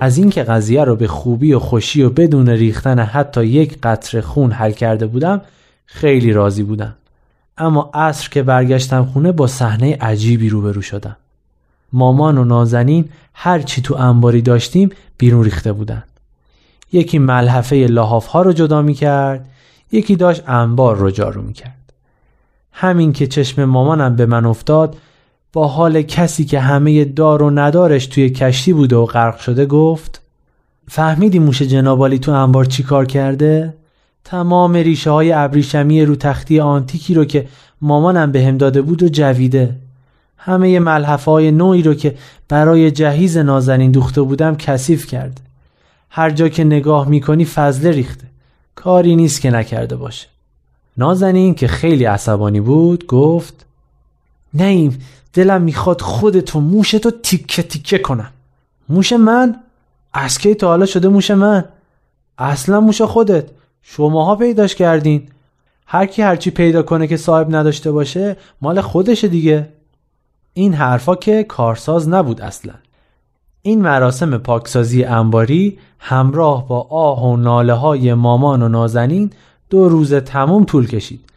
از 0.00 0.18
اینکه 0.18 0.42
قضیه 0.42 0.84
رو 0.84 0.96
به 0.96 1.06
خوبی 1.06 1.52
و 1.52 1.58
خوشی 1.58 2.02
و 2.02 2.10
بدون 2.10 2.48
ریختن 2.48 2.98
حتی 2.98 3.44
یک 3.44 3.78
قطره 3.82 4.20
خون 4.20 4.52
حل 4.52 4.72
کرده 4.72 5.06
بودم 5.06 5.40
خیلی 5.86 6.32
راضی 6.32 6.62
بودم. 6.62 6.94
اما 7.58 7.90
عصر 7.94 8.28
که 8.28 8.42
برگشتم 8.42 9.04
خونه 9.04 9.32
با 9.32 9.46
صحنه 9.46 9.96
عجیبی 10.00 10.48
روبرو 10.48 10.82
شدم. 10.82 11.16
مامان 11.92 12.38
و 12.38 12.44
نازنین 12.44 13.08
هر 13.34 13.58
چی 13.58 13.82
تو 13.82 13.94
انباری 13.94 14.42
داشتیم 14.42 14.90
بیرون 15.18 15.44
ریخته 15.44 15.72
بودن. 15.72 16.02
یکی 16.92 17.18
ملحفه 17.18 17.76
لحاف 17.76 18.26
ها 18.26 18.42
رو 18.42 18.52
جدا 18.52 18.82
می 18.82 18.94
کرد 18.94 19.48
یکی 19.92 20.16
داشت 20.16 20.48
انبار 20.48 20.96
رو 20.96 21.10
جارو 21.10 21.42
می 21.42 21.52
کرد 21.52 21.92
همین 22.72 23.12
که 23.12 23.26
چشم 23.26 23.64
مامانم 23.64 24.16
به 24.16 24.26
من 24.26 24.44
افتاد 24.46 24.96
با 25.52 25.68
حال 25.68 26.02
کسی 26.02 26.44
که 26.44 26.60
همه 26.60 27.04
دار 27.04 27.42
و 27.42 27.50
ندارش 27.50 28.06
توی 28.06 28.30
کشتی 28.30 28.72
بوده 28.72 28.96
و 28.96 29.06
غرق 29.06 29.38
شده 29.38 29.66
گفت 29.66 30.20
فهمیدی 30.88 31.38
موش 31.38 31.62
جنابالی 31.62 32.18
تو 32.18 32.32
انبار 32.32 32.64
چی 32.64 32.82
کار 32.82 33.06
کرده؟ 33.06 33.74
تمام 34.24 34.74
ریشه 34.74 35.10
های 35.10 35.32
ابریشمی 35.32 36.04
رو 36.04 36.16
تختی 36.16 36.60
آنتیکی 36.60 37.14
رو 37.14 37.24
که 37.24 37.48
مامانم 37.80 38.32
به 38.32 38.44
هم 38.44 38.58
داده 38.58 38.82
بود 38.82 39.02
و 39.02 39.08
جویده. 39.08 39.76
همه 40.36 40.78
ملحفه 40.78 41.30
های 41.30 41.50
نوعی 41.50 41.82
رو 41.82 41.94
که 41.94 42.14
برای 42.48 42.90
جهیز 42.90 43.36
نازنین 43.36 43.90
دوخته 43.90 44.22
بودم 44.22 44.56
کثیف 44.56 45.06
کرده. 45.06 45.42
هر 46.10 46.30
جا 46.30 46.48
که 46.48 46.64
نگاه 46.64 47.08
می‌کنی 47.08 47.44
فضله 47.44 47.90
ریخته. 47.90 48.26
کاری 48.74 49.16
نیست 49.16 49.40
که 49.40 49.50
نکرده 49.50 49.96
باشه. 49.96 50.26
نازنین 50.96 51.54
که 51.54 51.68
خیلی 51.68 52.04
عصبانی 52.04 52.60
بود 52.60 53.06
گفت 53.06 53.66
نیم 54.54 54.98
دلم 55.32 55.62
می‌خواد 55.62 56.00
خودتو 56.00 56.60
موشتو 56.60 57.10
تیکه 57.10 57.62
تیکه 57.62 57.98
کنم. 57.98 58.30
موش 58.88 59.12
من؟ 59.12 59.56
از 60.12 60.38
کی 60.38 60.54
تا 60.54 60.66
حالا 60.66 60.86
شده 60.86 61.08
موش 61.08 61.30
من؟ 61.30 61.64
اصلا 62.38 62.80
موش 62.80 63.02
خودت. 63.02 63.44
شماها 63.82 64.36
پیداش 64.36 64.74
کردین. 64.74 65.28
هر 65.86 66.06
کی 66.06 66.22
هرچی 66.22 66.50
پیدا 66.50 66.82
کنه 66.82 67.06
که 67.06 67.16
صاحب 67.16 67.56
نداشته 67.56 67.92
باشه 67.92 68.36
مال 68.62 68.80
خودشه 68.80 69.28
دیگه. 69.28 69.68
این 70.52 70.74
حرفا 70.74 71.14
که 71.14 71.44
کارساز 71.44 72.08
نبود 72.08 72.40
اصلا. 72.40 72.74
این 73.62 73.82
مراسم 73.82 74.38
پاکسازی 74.38 75.04
انباری 75.04 75.78
همراه 75.98 76.68
با 76.68 76.80
آه 76.90 77.24
و 77.24 77.36
ناله 77.36 77.72
های 77.72 78.14
مامان 78.14 78.62
و 78.62 78.68
نازنین 78.68 79.30
دو 79.70 79.88
روز 79.88 80.14
تموم 80.14 80.64
طول 80.64 80.86
کشید. 80.86 81.29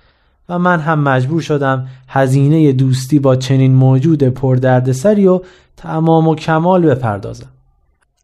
و 0.50 0.60
من 0.60 0.80
هم 0.80 1.00
مجبور 1.00 1.42
شدم 1.42 1.88
هزینه 2.08 2.72
دوستی 2.72 3.20
با 3.20 3.36
چنین 3.36 3.76
موجود 3.76 4.24
پردردسری 4.24 5.28
و 5.28 5.42
تمام 5.78 6.28
و 6.28 6.36
کمال 6.36 6.86
بپردازم. 6.86 7.50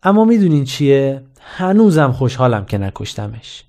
اما 0.04 0.26
می‌دونین 0.26 0.64
چیه؟ 0.64 1.22
هنوزم 1.42 2.12
خوشحالم 2.12 2.66
که 2.66 2.78
نکشتمش. 2.78 3.64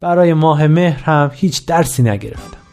برای 0.00 0.34
ماه 0.34 0.66
مهر 0.66 1.02
هم 1.02 1.30
هیچ 1.34 1.66
درسی 1.66 2.02
نگرفتم. 2.02 2.63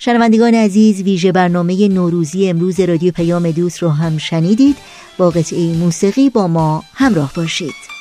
شنوندگان 0.00 0.54
عزیز 0.54 1.02
ویژه 1.02 1.32
برنامه 1.32 1.88
نوروزی 1.88 2.48
امروز 2.48 2.80
رادیو 2.80 3.12
پیام 3.12 3.50
دوست 3.50 3.78
رو 3.78 3.88
هم 3.88 4.18
شنیدید. 4.18 4.76
با 5.18 5.30
قطعه 5.30 5.72
موسیقی 5.72 6.30
با 6.30 6.46
ما 6.48 6.84
همراه 6.94 7.32
باشید. 7.36 7.97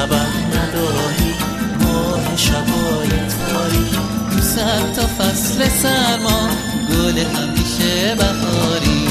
خبر 0.00 0.26
نداری 0.48 1.34
ماه 1.84 2.36
شبای 2.36 3.08
تاری. 3.50 4.40
سر 4.42 4.92
تا 4.96 5.06
فصل 5.06 5.68
سرما 5.68 6.48
گل 6.88 7.18
همیشه 7.18 8.14
بهاری. 8.14 9.08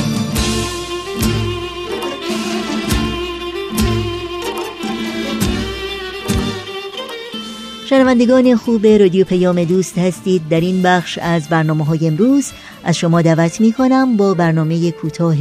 شنوندگان 7.90 8.56
خوب 8.56 8.88
رادیو 8.88 9.26
پیام 9.26 9.64
دوست 9.64 9.98
هستید. 9.98 10.42
در 10.50 10.60
این 10.60 10.82
بخش 10.82 11.20
از 11.22 11.50
برنامه 11.50 11.86
های 11.86 12.08
امروز 12.08 12.52
از 12.84 12.98
شما 12.98 13.22
دعوت 13.22 13.62
می 13.62 13.74
کنم 13.74 14.18
با 14.18 14.34
برنامه 14.34 14.92
کوتاه 14.92 15.36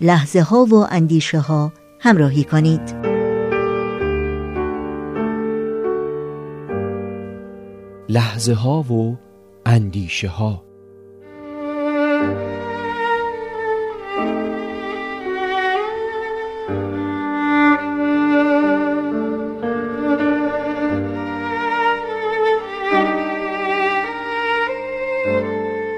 لحظه 0.00 0.40
ها 0.40 0.64
و 0.64 0.74
اندیشه 0.74 1.38
ها 1.38 1.72
همراهی 2.00 2.44
کنید. 2.44 3.09
لحظه 8.10 8.54
ها 8.54 8.82
و 8.82 9.18
اندیشه 9.66 10.28
ها 10.28 10.64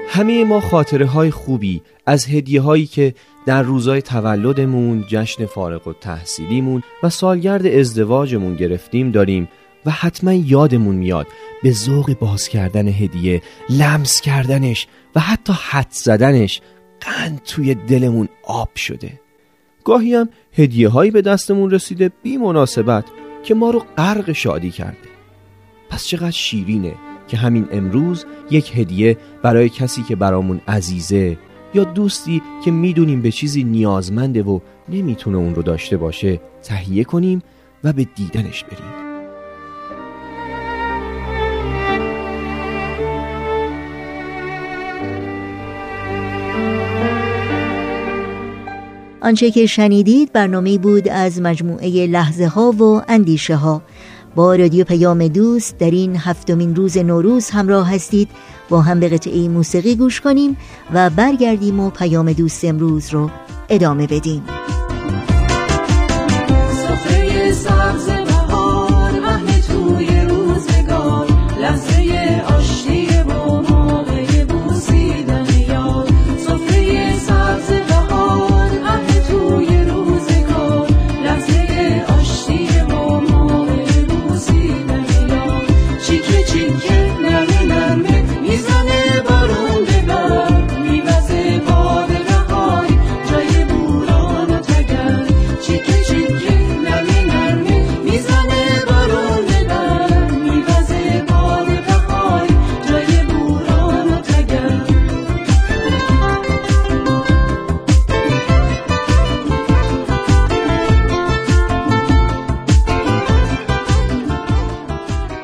همه 0.09 0.43
ما 0.43 0.59
خاطره 0.59 1.05
های 1.05 1.31
خوبی 1.31 1.81
از 2.05 2.27
هدیه 2.27 2.61
هایی 2.61 2.85
که 2.85 3.13
در 3.45 3.63
روزای 3.63 4.01
تولدمون، 4.01 5.05
جشن 5.07 5.45
فارغ 5.45 5.87
و 5.87 5.93
تحصیلیمون 5.93 6.83
و 7.03 7.09
سالگرد 7.09 7.65
ازدواجمون 7.65 8.55
گرفتیم 8.55 9.11
داریم. 9.11 9.47
و 9.85 9.91
حتما 9.91 10.33
یادمون 10.33 10.95
میاد 10.95 11.27
به 11.63 11.71
ذوق 11.71 12.13
باز 12.19 12.47
کردن 12.47 12.87
هدیه 12.87 13.41
لمس 13.69 14.21
کردنش 14.21 14.87
و 15.15 15.19
حتی 15.19 15.53
حد 15.69 15.87
زدنش 15.91 16.61
قند 17.01 17.41
توی 17.45 17.75
دلمون 17.75 18.29
آب 18.43 18.75
شده. 18.75 19.19
گاهی 19.83 20.13
هم 20.13 20.29
هدیه 20.53 20.89
هایی 20.89 21.11
به 21.11 21.21
دستمون 21.21 21.71
رسیده 21.71 22.11
بی 22.23 22.37
مناسبت 22.37 23.05
که 23.43 23.53
ما 23.53 23.69
رو 23.69 23.83
غرق 23.97 24.31
شادی 24.31 24.71
کرده. 24.71 25.09
پس 25.89 26.07
چقدر 26.07 26.31
شیرینه 26.31 26.93
که 27.27 27.37
همین 27.37 27.67
امروز 27.71 28.25
یک 28.51 28.77
هدیه 28.77 29.17
برای 29.41 29.69
کسی 29.69 30.03
که 30.03 30.15
برامون 30.15 30.61
عزیزه 30.67 31.37
یا 31.73 31.83
دوستی 31.83 32.41
که 32.65 32.71
می‌دونیم 32.71 33.21
به 33.21 33.31
چیزی 33.31 33.63
نیازمنده 33.63 34.43
و 34.43 34.59
نمی‌تونه 34.89 35.37
اون 35.37 35.55
رو 35.55 35.61
داشته 35.61 35.97
باشه 35.97 36.41
تهیه 36.63 37.03
کنیم 37.03 37.41
و 37.83 37.93
به 37.93 38.03
دیدنش 38.03 38.63
بریم. 38.63 39.02
آنچه 49.23 49.51
که 49.51 49.65
شنیدید 49.65 50.33
برنامه 50.33 50.77
بود 50.77 51.07
از 51.07 51.41
مجموعه 51.41 52.07
لحظه 52.07 52.47
ها 52.47 52.71
و 52.71 53.01
اندیشه 53.07 53.55
ها 53.55 53.81
با 54.35 54.55
رادیو 54.55 54.83
پیام 54.85 55.27
دوست 55.27 55.77
در 55.77 55.91
این 55.91 56.17
هفتمین 56.17 56.75
روز 56.75 56.97
نوروز 56.97 57.49
همراه 57.49 57.93
هستید. 57.95 58.29
با 58.69 58.81
هم 58.81 58.99
به 58.99 59.09
قطعه 59.09 59.49
موسیقی 59.49 59.95
گوش 59.95 60.21
کنیم 60.21 60.57
و 60.93 61.09
برگردیم 61.09 61.79
و 61.79 61.89
پیام 61.89 62.33
دوست 62.33 62.65
امروز 62.65 63.09
رو 63.09 63.29
ادامه 63.69 64.07
بدیم. 64.07 64.43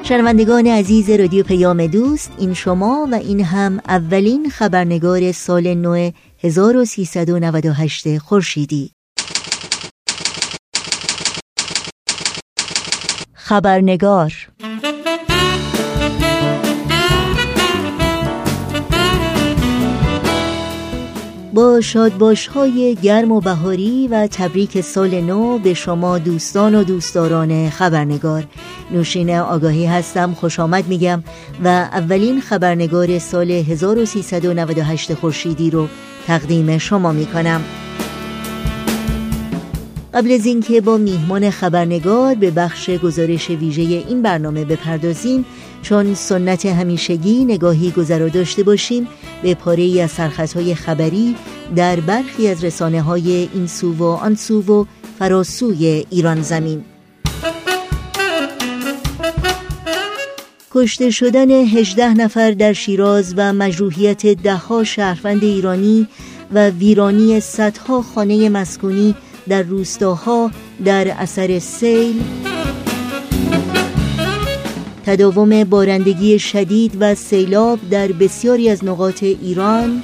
شنوندگان 0.10 0.68
عزیز 0.68 1.10
رادیو 1.10 1.44
پیام 1.44 1.88
دوست 1.88 2.32
این 2.38 2.54
شما 2.54 3.08
و 3.12 3.16
این 3.16 3.44
هم 3.44 3.82
اولین 3.88 4.50
خبرنگار 4.50 5.32
سال 5.32 5.74
نو 5.74 6.12
1398 6.44 8.18
خورشیدی. 8.18 8.92
خبرنگار 13.34 14.34
با 21.60 21.82
شادباش 21.82 22.48
های 22.48 22.98
گرم 23.02 23.32
و 23.32 23.40
بهاری 23.40 24.08
و 24.08 24.28
تبریک 24.28 24.82
سال 24.82 25.22
نو 25.22 25.58
به 25.58 25.74
شما 25.74 26.18
دوستان 26.18 26.76
و 26.76 26.84
دوستداران 26.84 27.70
خبرنگار. 27.70 28.44
نوشین 28.92 29.36
آگاهی 29.36 29.86
هستم 29.86 30.34
خوش 30.34 30.60
آمد 30.60 30.88
میگم 30.88 31.24
و 31.64 31.68
اولین 31.68 32.42
خبرنگار 32.42 33.20
سال 33.20 33.52
1398 33.52 35.14
خورشیدی 35.14 35.70
رو 35.70 35.88
تقدیم 36.28 36.78
شما 36.78 37.12
می‌کنم. 37.12 37.62
قبل 40.14 40.32
از 40.32 40.46
اینکه 40.46 40.82
با 40.82 40.98
میهمان 40.98 41.50
خبرنگار 41.50 42.36
به 42.36 42.52
بخش 42.52 42.90
گزارش 42.90 43.50
ویژه 43.50 43.82
این 43.82 44.22
برنامه 44.22 44.66
بپردازیم 44.66 45.46
چون 45.82 46.14
سنت 46.14 46.66
همیشگی 46.66 47.46
نگاهی 47.46 47.92
گذرا 47.92 48.28
داشته 48.28 48.64
باشیم 48.64 49.08
به 49.44 49.56
پاره 49.56 49.84
ای 49.84 50.02
از 50.02 50.12
سرخط 50.12 50.74
خبری 50.74 51.36
در 51.76 52.00
برخی 52.00 52.48
از 52.48 52.64
رسانه 52.64 53.02
های 53.02 53.50
این 53.54 53.68
سو 53.68 53.94
و 53.94 54.04
آن 54.04 54.36
سو 54.36 54.62
و 54.62 54.86
فراسوی 55.20 56.06
ایران 56.10 56.42
زمین. 56.42 56.84
کشته 60.72 61.10
شدن 61.10 61.52
18 61.52 62.14
نفر 62.14 62.52
در 62.52 62.74
شیراز 62.74 63.34
و 63.38 63.54
مجروحیت 63.54 64.28
دهها 64.28 64.84
شهروند 64.84 65.44
ایرانی 65.44 66.08
و 66.54 66.70
ویرانی 66.70 67.40
صدها 67.40 68.02
خانه 68.02 68.50
مسکونی 68.50 69.16
در 69.48 69.64
روستاها 69.64 70.52
در 70.86 71.08
اثر 71.20 71.60
سیل 71.60 72.24
تداوم 75.10 75.64
بارندگی 75.64 76.40
شدید 76.40 76.98
و 77.00 77.16
سیلاب 77.16 77.80
در 77.92 78.08
بسیاری 78.08 78.70
از 78.70 78.86
نقاط 78.86 79.24
ایران 79.24 80.02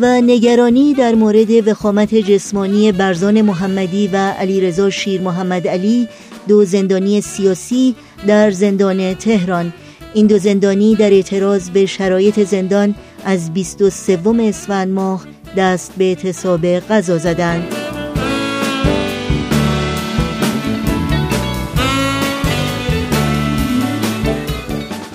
و 0.00 0.20
نگرانی 0.20 0.94
در 0.94 1.14
مورد 1.14 1.68
وخامت 1.68 2.14
جسمانی 2.14 2.92
برزان 2.92 3.42
محمدی 3.42 4.08
و 4.08 4.16
علیرضا 4.16 4.90
شیر 4.90 5.20
محمد 5.20 5.68
علی 5.68 6.08
دو 6.48 6.64
زندانی 6.64 7.20
سیاسی 7.20 7.94
در 8.26 8.50
زندان 8.50 9.14
تهران. 9.14 9.72
این 10.14 10.26
دو 10.26 10.38
زندانی 10.38 10.94
در 10.94 11.10
اعتراض 11.10 11.70
به 11.70 11.86
شرایط 11.86 12.44
زندان 12.44 12.94
از 13.24 13.54
23 13.54 14.18
اسفند 14.40 14.88
ماه 14.88 15.26
دست 15.56 15.92
به 15.98 16.04
اعتصاب 16.04 16.66
غذا 16.66 17.18
زدند. 17.18 17.83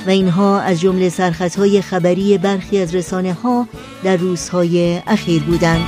و 0.10 0.12
اینها 0.12 0.60
از 0.60 0.80
جمله 0.80 1.10
سرخطهای 1.10 1.82
خبری 1.82 2.38
برخی 2.38 2.80
از 2.80 2.96
رسانه 2.96 3.34
ها 3.34 3.68
در 4.04 4.18
روزهای 4.18 5.02
اخیر 5.08 5.44
بودند. 5.44 5.86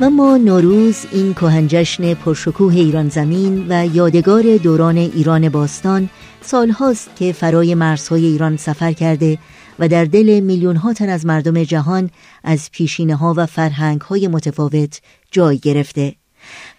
و 0.00 0.10
ما 0.10 0.36
نوروز 0.36 1.06
این 1.12 1.34
کهنجشن 1.34 2.14
پرشکوه 2.14 2.74
ایران 2.74 3.08
زمین 3.08 3.66
و 3.68 3.86
یادگار 3.86 4.56
دوران 4.56 4.96
ایران 4.96 5.48
باستان 5.48 6.10
سالهاست 6.42 7.10
که 7.16 7.32
فرای 7.32 7.74
مرزهای 7.74 8.26
ایران 8.26 8.56
سفر 8.56 8.92
کرده 8.92 9.38
و 9.80 9.88
در 9.88 10.04
دل 10.04 10.40
میلیون 10.40 10.76
ها 10.76 10.92
تن 10.92 11.08
از 11.08 11.26
مردم 11.26 11.64
جهان 11.64 12.10
از 12.44 12.70
پیشینه 12.72 13.16
ها 13.16 13.34
و 13.36 13.46
فرهنگ 13.46 14.00
های 14.00 14.28
متفاوت 14.28 15.00
جای 15.30 15.58
گرفته. 15.58 16.14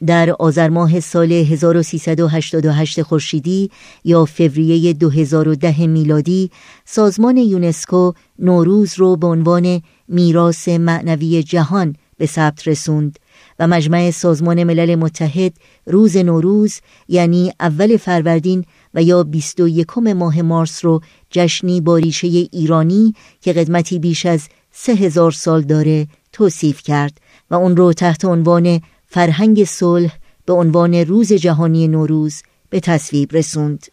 در 0.06 0.30
آذر 0.30 0.70
ماه 0.70 1.00
سال 1.00 1.32
1388 1.32 3.02
خورشیدی 3.02 3.72
یا 4.04 4.26
فوریه 4.26 4.94
2010 4.94 5.88
میلادی 5.88 6.52
سازمان 6.86 7.38
یونسکو 7.38 8.12
نوروز 8.40 8.94
رو 8.98 9.16
به 9.16 9.28
عنوان 9.28 9.82
میراث 10.08 10.68
معنوی 10.68 11.44
جهان 11.44 11.96
به 12.18 12.26
ثبت 12.26 12.68
رسوند 12.68 13.20
و 13.60 13.68
مجمع 13.68 14.12
سازمان 14.12 14.64
ملل 14.64 14.96
متحد 14.96 15.54
روز 15.86 16.18
نوروز 16.18 16.80
یعنی 17.08 17.52
اول 17.60 17.98
فروردین 17.98 18.66
و 18.94 19.04
یا 19.04 19.24
21 19.24 19.98
ماه 19.98 20.42
مارس 20.42 20.86
رو 20.86 21.02
جشنی 21.32 21.82
با 21.82 21.98
ریشه 21.98 22.28
ایرانی 22.28 23.14
که 23.42 23.54
قدمتی 23.54 24.00
بیش 24.00 24.26
از 24.26 24.48
سه 24.72 24.94
هزار 24.94 25.32
سال 25.32 25.62
داره 25.62 26.08
توصیف 26.34 26.82
کرد 26.84 27.18
و 27.52 27.56
اون 27.56 27.78
رو 27.78 27.94
تحت 27.94 28.26
عنوان 28.26 28.82
فرهنگ 29.08 29.64
صلح 29.64 30.12
به 30.46 30.54
عنوان 30.54 30.96
روز 30.96 31.34
جهانی 31.34 31.88
نوروز 31.88 32.42
به 32.70 32.80
تصویب 32.80 33.36
رسوند. 33.36 33.88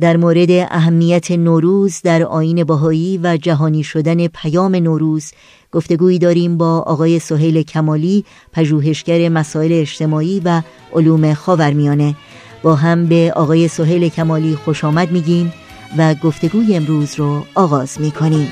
در 0.00 0.16
مورد 0.16 0.50
اهمیت 0.50 1.30
نوروز 1.30 2.00
در 2.02 2.22
آین 2.22 2.64
باهایی 2.64 3.20
و 3.22 3.36
جهانی 3.36 3.82
شدن 3.82 4.26
پیام 4.26 4.74
نوروز 4.74 5.32
گفتگویی 5.72 6.18
داریم 6.18 6.56
با 6.56 6.78
آقای 6.78 7.18
سهیل 7.18 7.62
کمالی 7.62 8.24
پژوهشگر 8.52 9.28
مسائل 9.28 9.72
اجتماعی 9.72 10.40
و 10.44 10.62
علوم 10.92 11.34
خاورمیانه 11.34 12.14
با 12.62 12.74
هم 12.74 13.06
به 13.06 13.32
آقای 13.36 13.68
سهیل 13.68 14.08
کمالی 14.08 14.54
خوش 14.54 14.84
آمد 14.84 15.10
میگیم 15.10 15.52
و 15.96 16.14
گفتگوی 16.14 16.76
امروز 16.76 17.14
رو 17.14 17.46
آغاز 17.54 18.00
می‌کنیم. 18.00 18.48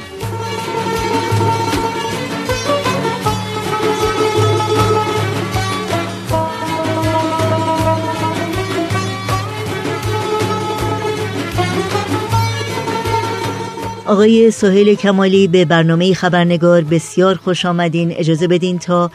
آقای 14.06 14.50
سهیل 14.50 14.94
کمالی 14.94 15.48
به 15.48 15.64
برنامه 15.64 16.14
خبرنگار 16.14 16.82
بسیار 16.82 17.34
خوش 17.34 17.64
آمدین. 17.64 18.12
اجازه 18.12 18.48
بدین 18.48 18.78
تا 18.78 19.10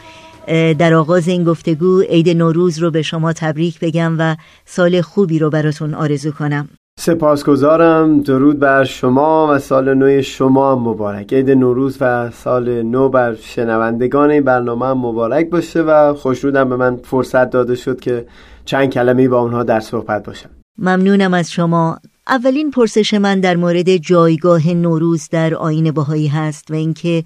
در 0.78 0.94
آغاز 0.94 1.28
این 1.28 1.44
گفتگو 1.44 2.00
عید 2.00 2.28
نوروز 2.28 2.78
رو 2.78 2.90
به 2.90 3.02
شما 3.02 3.32
تبریک 3.32 3.80
بگم 3.80 4.16
و 4.18 4.36
سال 4.64 5.00
خوبی 5.00 5.38
رو 5.38 5.50
براتون 5.50 5.94
آرزو 5.94 6.30
کنم. 6.30 6.68
سپاسگزارم. 6.98 8.20
درود 8.20 8.58
بر 8.58 8.84
شما 8.84 9.48
و 9.50 9.58
سال 9.58 9.94
نو 9.94 10.22
شما 10.22 10.72
هم 10.72 10.78
مبارک. 10.78 11.32
عید 11.32 11.50
نوروز 11.50 11.96
و 12.00 12.30
سال 12.30 12.82
نو 12.82 13.08
بر 13.08 13.34
شنوندگان 13.34 14.30
این 14.30 14.44
برنامه 14.44 14.86
مبارک 14.86 15.50
باشه 15.50 15.82
و 15.82 16.14
خوشنودم 16.14 16.68
به 16.68 16.76
من 16.76 16.96
فرصت 16.96 17.50
داده 17.50 17.74
شد 17.74 18.00
که 18.00 18.26
چند 18.64 18.90
کلمه 18.90 19.28
با 19.28 19.40
اونها 19.40 19.62
در 19.62 19.80
صحبت 19.80 20.26
باشم. 20.26 20.50
ممنونم 20.78 21.34
از 21.34 21.52
شما. 21.52 21.98
اولین 22.28 22.70
پرسش 22.70 23.14
من 23.14 23.40
در 23.40 23.56
مورد 23.56 23.96
جایگاه 23.96 24.68
نوروز 24.68 25.28
در 25.28 25.54
آین 25.54 25.90
باهایی 25.90 26.28
هست 26.28 26.70
و 26.70 26.74
اینکه 26.74 27.24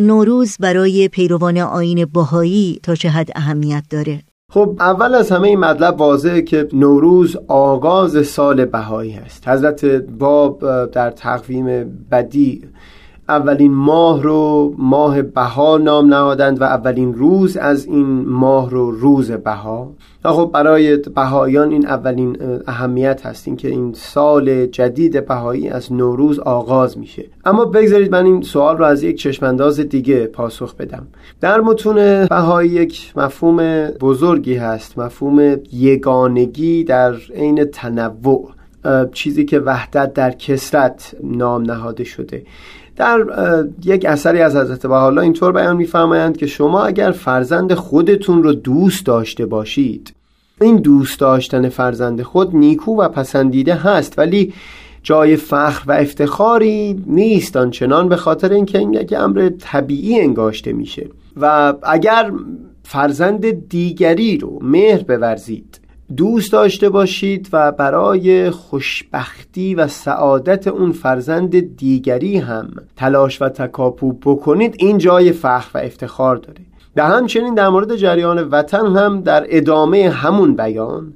نوروز 0.00 0.56
برای 0.60 1.08
پیروان 1.08 1.58
آین 1.58 2.04
باهایی 2.04 2.80
تا 2.82 2.94
چه 2.94 3.08
حد 3.08 3.28
اهمیت 3.34 3.84
داره. 3.90 4.22
خب 4.52 4.76
اول 4.80 5.14
از 5.14 5.32
همه 5.32 5.48
این 5.48 5.58
مطلب 5.58 6.00
واضحه 6.00 6.42
که 6.42 6.68
نوروز 6.72 7.36
آغاز 7.48 8.26
سال 8.26 8.64
بهایی 8.64 9.14
است 9.14 9.48
حضرت 9.48 9.84
باب 9.94 10.86
در 10.90 11.10
تقویم 11.10 11.84
بدی 12.10 12.68
اولین 13.28 13.74
ماه 13.74 14.22
رو 14.22 14.74
ماه 14.78 15.22
بها 15.22 15.78
نام 15.78 16.06
نهادند 16.06 16.60
و 16.60 16.64
اولین 16.64 17.14
روز 17.14 17.56
از 17.56 17.86
این 17.86 18.24
ماه 18.28 18.70
رو 18.70 18.90
روز 18.90 19.30
بها. 19.30 19.92
خب 20.24 20.50
برای 20.54 20.96
بهاییان 20.96 21.70
این 21.70 21.86
اولین 21.86 22.36
اهمیت 22.66 23.26
هست 23.26 23.48
این 23.48 23.56
که 23.56 23.68
این 23.68 23.92
سال 23.92 24.66
جدید 24.66 25.26
بهایی 25.26 25.68
از 25.68 25.92
نوروز 25.92 26.38
آغاز 26.38 26.98
میشه. 26.98 27.24
اما 27.44 27.64
بگذارید 27.64 28.12
من 28.12 28.24
این 28.24 28.42
سوال 28.42 28.78
رو 28.78 28.84
از 28.84 29.02
یک 29.02 29.18
چشمانداز 29.18 29.80
دیگه 29.80 30.26
پاسخ 30.26 30.74
بدم. 30.74 31.06
در 31.40 31.60
متون 31.60 32.26
بهایی 32.26 32.70
یک 32.70 33.12
مفهوم 33.16 33.86
بزرگی 33.86 34.54
هست 34.54 34.98
مفهوم 34.98 35.56
یگانگی 35.72 36.84
در 36.84 37.14
عین 37.34 37.64
تنوع 37.64 38.50
چیزی 39.12 39.44
که 39.44 39.58
وحدت 39.58 40.14
در 40.14 40.30
کسرت 40.30 41.16
نام 41.22 41.62
نهاده 41.62 42.04
شده. 42.04 42.42
در 42.96 43.24
یک 43.84 44.04
اثری 44.04 44.40
از 44.40 44.56
حضرت 44.56 44.86
بحالا 44.86 45.22
اینطور 45.22 45.52
بیان 45.52 45.76
میفرمایند 45.76 46.36
که 46.36 46.46
شما 46.46 46.84
اگر 46.84 47.10
فرزند 47.10 47.74
خودتون 47.74 48.42
رو 48.42 48.52
دوست 48.52 49.06
داشته 49.06 49.46
باشید 49.46 50.14
این 50.60 50.76
دوست 50.76 51.20
داشتن 51.20 51.68
فرزند 51.68 52.22
خود 52.22 52.56
نیکو 52.56 52.96
و 52.96 53.08
پسندیده 53.08 53.74
هست 53.74 54.18
ولی 54.18 54.52
جای 55.02 55.36
فخر 55.36 55.82
و 55.86 55.92
افتخاری 55.92 57.02
نیست. 57.06 57.56
آنچنان 57.56 58.08
به 58.08 58.16
خاطر 58.16 58.52
اینکه 58.52 58.78
این 58.78 58.92
یک 58.92 59.14
امر 59.18 59.50
طبیعی 59.60 60.20
انگاشته 60.20 60.72
میشه. 60.72 61.08
و 61.36 61.74
اگر 61.82 62.32
فرزند 62.82 63.68
دیگری 63.68 64.38
رو 64.38 64.58
مهر 64.62 65.02
بورزید 65.02 65.80
دوست 66.16 66.52
داشته 66.52 66.88
باشید 66.88 67.48
و 67.52 67.72
برای 67.72 68.50
خوشبختی 68.50 69.74
و 69.74 69.88
سعادت 69.88 70.68
اون 70.68 70.92
فرزند 70.92 71.76
دیگری 71.76 72.38
هم 72.38 72.70
تلاش 72.96 73.42
و 73.42 73.48
تکاپو 73.48 74.12
بکنید 74.12 74.74
این 74.78 74.98
جای 74.98 75.32
فخر 75.32 75.70
و 75.74 75.78
افتخار 75.78 76.36
داره. 76.36 76.60
به 76.94 77.04
همچنین 77.04 77.54
در 77.54 77.68
مورد 77.68 77.96
جریان 77.96 78.38
وطن 78.38 78.96
هم 78.96 79.20
در 79.20 79.46
ادامه 79.48 80.10
همون 80.10 80.56
بیان 80.56 81.12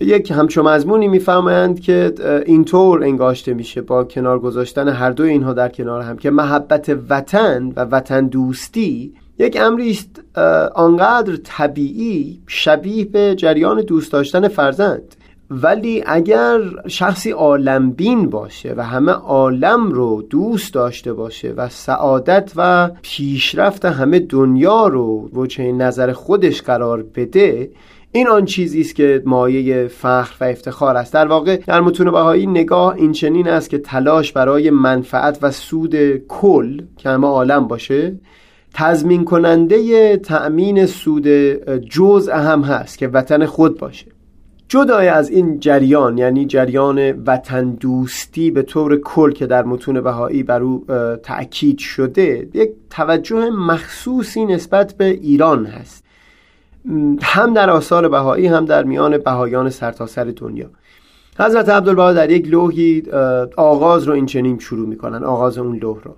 یک 0.00 0.30
همچون 0.30 0.68
مضمونی 0.68 1.08
می‌فهمند 1.08 1.80
که 1.80 2.14
اینطور 2.46 3.04
انگاشته 3.04 3.54
میشه 3.54 3.80
با 3.80 4.04
کنار 4.04 4.38
گذاشتن 4.38 4.88
هر 4.88 5.10
دو 5.10 5.22
اینها 5.24 5.52
در 5.52 5.68
کنار 5.68 6.02
هم 6.02 6.16
که 6.16 6.30
محبت 6.30 6.96
وطن 7.08 7.72
و 7.76 7.84
وطن 7.84 8.26
دوستی 8.26 9.12
یک 9.40 9.56
امری 9.60 9.90
است 9.90 10.22
آنقدر 10.74 11.36
طبیعی 11.44 12.40
شبیه 12.46 13.04
به 13.04 13.34
جریان 13.34 13.80
دوست 13.80 14.12
داشتن 14.12 14.48
فرزند. 14.48 15.16
ولی 15.50 16.02
اگر 16.06 16.60
شخصی 16.88 17.30
عالمبین 17.30 18.30
باشه 18.30 18.74
و 18.76 18.84
همه 18.84 19.12
عالم 19.12 19.90
رو 19.90 20.22
دوست 20.30 20.74
داشته 20.74 21.12
باشه 21.12 21.52
و 21.56 21.68
سعادت 21.68 22.52
و 22.56 22.90
پیشرفت 23.02 23.84
همه 23.84 24.18
دنیا 24.18 24.86
رو 24.86 25.30
وجه 25.32 25.72
نظر 25.72 26.12
خودش 26.12 26.62
قرار 26.62 27.02
بده 27.14 27.70
این 28.12 28.28
آن 28.28 28.44
چیزی 28.44 28.80
است 28.80 28.94
که 28.94 29.22
مایه 29.26 29.88
فخر 29.88 30.36
و 30.40 30.44
افتخار 30.44 30.96
است. 30.96 31.12
در 31.12 31.26
واقع 31.26 31.56
در 31.56 31.80
متون 31.80 32.10
بهایی 32.10 32.46
نگاه 32.46 32.94
این 32.94 33.12
چنین 33.12 33.48
است 33.48 33.70
که 33.70 33.78
تلاش 33.78 34.32
برای 34.32 34.70
منفعت 34.70 35.38
و 35.42 35.50
سود 35.50 36.16
کل 36.16 36.82
که 36.96 37.08
همه 37.08 37.26
عالم 37.26 37.68
باشه 37.68 38.16
تضمین 38.74 39.24
کننده 39.24 40.16
تأمین 40.16 40.86
سود 40.86 41.28
جزء 41.78 42.34
هم 42.34 42.62
هست 42.62 42.98
که 42.98 43.08
وطن 43.08 43.46
خود 43.46 43.78
باشه. 43.78 44.06
جدای 44.68 45.08
از 45.08 45.30
این 45.30 45.60
جریان 45.60 46.18
یعنی 46.18 46.46
جریان 46.46 47.12
وطن 47.26 47.70
دوستی 47.70 48.50
به 48.50 48.62
طور 48.62 48.96
کل 48.96 49.30
که 49.32 49.46
در 49.46 49.64
متون 49.64 50.00
بهایی 50.00 50.42
بر 50.42 50.62
او 50.62 50.84
تأکید 51.22 51.78
شده 51.78 52.48
یک 52.54 52.70
توجه 52.90 53.50
مخصوصی 53.50 54.44
نسبت 54.44 54.94
به 54.96 55.04
ایران 55.04 55.66
هست. 55.66 56.04
هم 57.22 57.54
در 57.54 57.70
آثار 57.70 58.08
بهایی 58.08 58.46
هم 58.46 58.64
در 58.64 58.84
میان 58.84 59.18
بهایان 59.18 59.70
سرتاسر 59.70 60.24
سر 60.24 60.30
دنیا. 60.36 60.70
حضرت 61.38 61.68
عبدالبها 61.68 62.12
در 62.12 62.30
یک 62.30 62.48
لوحی 62.48 63.02
آغاز 63.56 64.04
رو 64.04 64.14
این 64.14 64.26
چنین 64.26 64.58
شروع 64.58 64.88
می‌کنن 64.88 65.24
آغاز 65.24 65.58
اون 65.58 65.76
لوح 65.76 65.98
رو. 66.02 66.14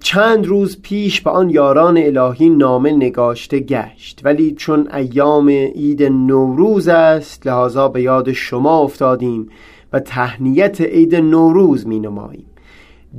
چند 0.00 0.46
روز 0.46 0.82
پیش 0.82 1.20
به 1.20 1.30
آن 1.30 1.50
یاران 1.50 1.98
الهی 1.98 2.48
نامه 2.48 2.92
نگاشته 2.92 3.60
گشت. 3.60 4.20
ولی 4.24 4.52
چون 4.52 4.88
ایام 4.94 5.48
عید 5.48 6.02
نوروز 6.02 6.88
است 6.88 7.46
لحاظا 7.46 7.88
به 7.88 8.02
یاد 8.02 8.32
شما 8.32 8.78
افتادیم 8.78 9.48
و 9.92 10.00
تهنیت 10.00 10.80
عید 10.80 11.14
نوروز 11.14 11.86
می 11.86 12.00
نماییم 12.00 12.46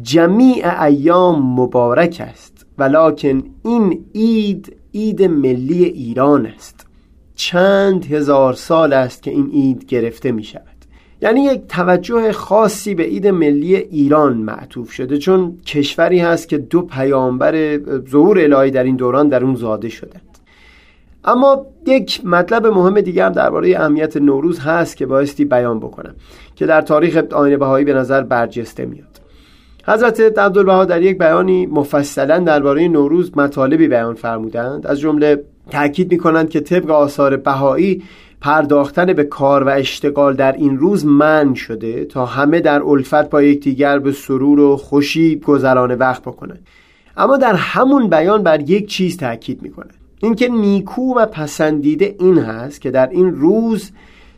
جمیع 0.01 0.83
ایام 0.83 1.59
مبارک 1.59 2.21
است 2.25 2.65
ولیکن 2.77 3.43
این 3.63 4.05
عید 4.15 4.75
عید 4.93 5.23
ملی 5.23 5.83
ایران 5.83 6.45
است. 6.45 6.87
چند 7.35 8.05
هزار 8.05 8.53
سال 8.53 8.93
است 8.93 9.23
که 9.23 9.31
این 9.31 9.49
عید 9.49 9.85
گرفته 9.85 10.31
می 10.31 10.43
شود 10.43 10.76
یعنی 11.21 11.43
یک 11.43 11.61
توجه 11.67 12.31
خاصی 12.31 12.95
به 12.95 13.03
عید 13.03 13.27
ملی 13.27 13.75
ایران 13.75 14.37
معطوف 14.37 14.91
شده 14.91 15.17
چون 15.17 15.57
کشوری 15.65 16.19
هست 16.19 16.49
که 16.49 16.57
دو 16.57 16.81
پیامبر 16.81 17.79
ظهور 18.09 18.39
الهی 18.39 18.71
در 18.71 18.83
این 18.83 18.95
دوران 18.95 19.29
در 19.29 19.43
اون 19.43 19.55
زاده 19.55 19.89
شدند. 19.89 20.21
اما 21.25 21.65
یک 21.85 22.21
مطلب 22.25 22.67
مهم 22.67 23.01
دیگه 23.01 23.25
هم 23.25 23.31
درباره 23.31 23.79
اهمیت 23.79 24.17
نوروز 24.17 24.59
هست 24.59 24.97
که 24.97 25.05
بایستی 25.05 25.45
بیان 25.45 25.79
بکنم 25.79 26.15
که 26.55 26.65
در 26.65 26.81
تاریخ 26.81 27.17
آین 27.31 27.57
بهایی 27.57 27.85
به 27.85 27.93
نظر 27.93 28.21
برجسته 28.21 28.85
میاد. 28.85 29.21
حضرت 29.87 30.19
عبدالبها 30.19 30.85
در 30.85 31.01
یک 31.01 31.17
بیانی 31.17 31.65
مفصلا 31.65 32.39
درباره 32.39 32.87
نوروز 32.87 33.37
مطالبی 33.37 33.87
بیان 33.87 34.15
فرمودند. 34.15 34.87
از 34.87 34.99
جمله 34.99 35.43
تاکید 35.71 36.11
می‌کنند 36.11 36.49
که 36.49 36.59
طبق 36.59 36.89
آثار 36.89 37.37
بهایی 37.37 38.03
پرداختن 38.47 39.13
به 39.13 39.23
کار 39.23 39.63
و 39.63 39.69
اشتغال 39.69 40.35
در 40.35 40.51
این 40.51 40.77
روز 40.77 41.05
من 41.05 41.53
شده 41.53 42.05
تا 42.05 42.25
همه 42.25 42.59
در 42.59 42.83
الفت 42.83 43.29
با 43.29 43.41
یکدیگر 43.41 43.99
به 43.99 44.11
سرور 44.11 44.59
و 44.59 44.77
خوشی 44.77 45.35
گذران 45.35 45.91
وقت 45.91 46.21
بکنند. 46.21 46.67
اما 47.17 47.37
در 47.37 47.53
همون 47.53 48.09
بیان 48.09 48.43
بر 48.43 48.61
یک 48.69 48.87
چیز 48.87 49.17
تاکید 49.17 49.61
می‌کنه. 49.61 49.91
اینکه 50.19 50.49
نیکو 50.49 51.15
و 51.15 51.25
پسندیده 51.25 52.15
این 52.19 52.37
هست 52.37 52.81
که 52.81 52.91
در 52.91 53.09
این 53.09 53.35
روز 53.35 53.91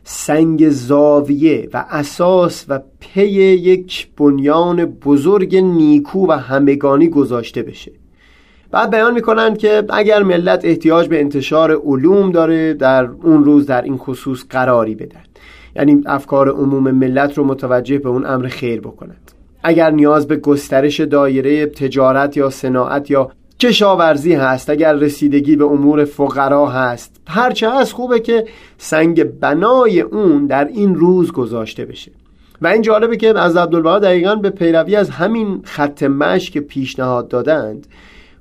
سنگ 0.03 0.69
زاویه 0.69 1.69
و 1.73 1.85
اساس 1.89 2.65
و 2.69 2.79
پی 2.99 3.27
یک 3.27 4.07
بنیان 4.17 4.85
بزرگ 4.85 5.55
نیکو 5.55 6.27
و 6.27 6.31
همگانی 6.31 7.09
گذاشته 7.09 7.63
بشه. 7.63 7.91
بعد 8.71 8.91
بیان 8.91 9.13
می‌کنند 9.13 9.57
که 9.57 9.83
اگر 9.89 10.23
ملت 10.23 10.65
احتیاج 10.65 11.07
به 11.07 11.19
انتشار 11.19 11.71
علوم 11.71 12.31
داره 12.31 12.73
در 12.73 13.05
اون 13.05 13.43
روز 13.43 13.65
در 13.65 13.81
این 13.81 13.97
خصوص 13.97 14.43
قراری 14.49 14.95
بدن 14.95 15.21
یعنی 15.75 16.03
افکار 16.05 16.49
عموم 16.49 16.91
ملت 16.91 17.37
رو 17.37 17.43
متوجه 17.43 17.97
به 17.97 18.09
اون 18.09 18.25
امر 18.25 18.47
خیر 18.47 18.81
بکنند. 18.81 19.31
اگر 19.63 19.91
نیاز 19.91 20.27
به 20.27 20.35
گسترش 20.35 20.99
دایره 20.99 21.65
تجارت 21.65 22.37
یا 22.37 22.49
صناعت 22.49 23.11
یا 23.11 23.31
کشاورزی 23.59 24.33
هست 24.33 24.69
اگر 24.69 24.93
رسیدگی 24.93 25.55
به 25.55 25.65
امور 25.65 26.05
فقرا 26.05 26.67
هست 26.67 27.21
هرچه 27.27 27.71
هست 27.71 27.93
خوبه 27.93 28.19
که 28.19 28.45
سنگ 28.77 29.23
بنای 29.23 30.01
اون 30.01 30.45
در 30.45 30.65
این 30.65 30.95
روز 30.95 31.31
گذاشته 31.31 31.85
بشه. 31.85 32.11
و 32.61 32.67
این 32.67 32.81
جالبه 32.81 33.17
که 33.17 33.39
از 33.39 33.57
عبدالبها 33.57 33.99
دقیقا 33.99 34.35
به 34.35 34.49
پیروی 34.49 34.95
از 34.95 35.09
همین 35.09 35.61
خط 35.63 36.03
مش 36.03 36.51
که 36.51 36.59
پیشنهاد 36.59 37.27
دادند 37.27 37.87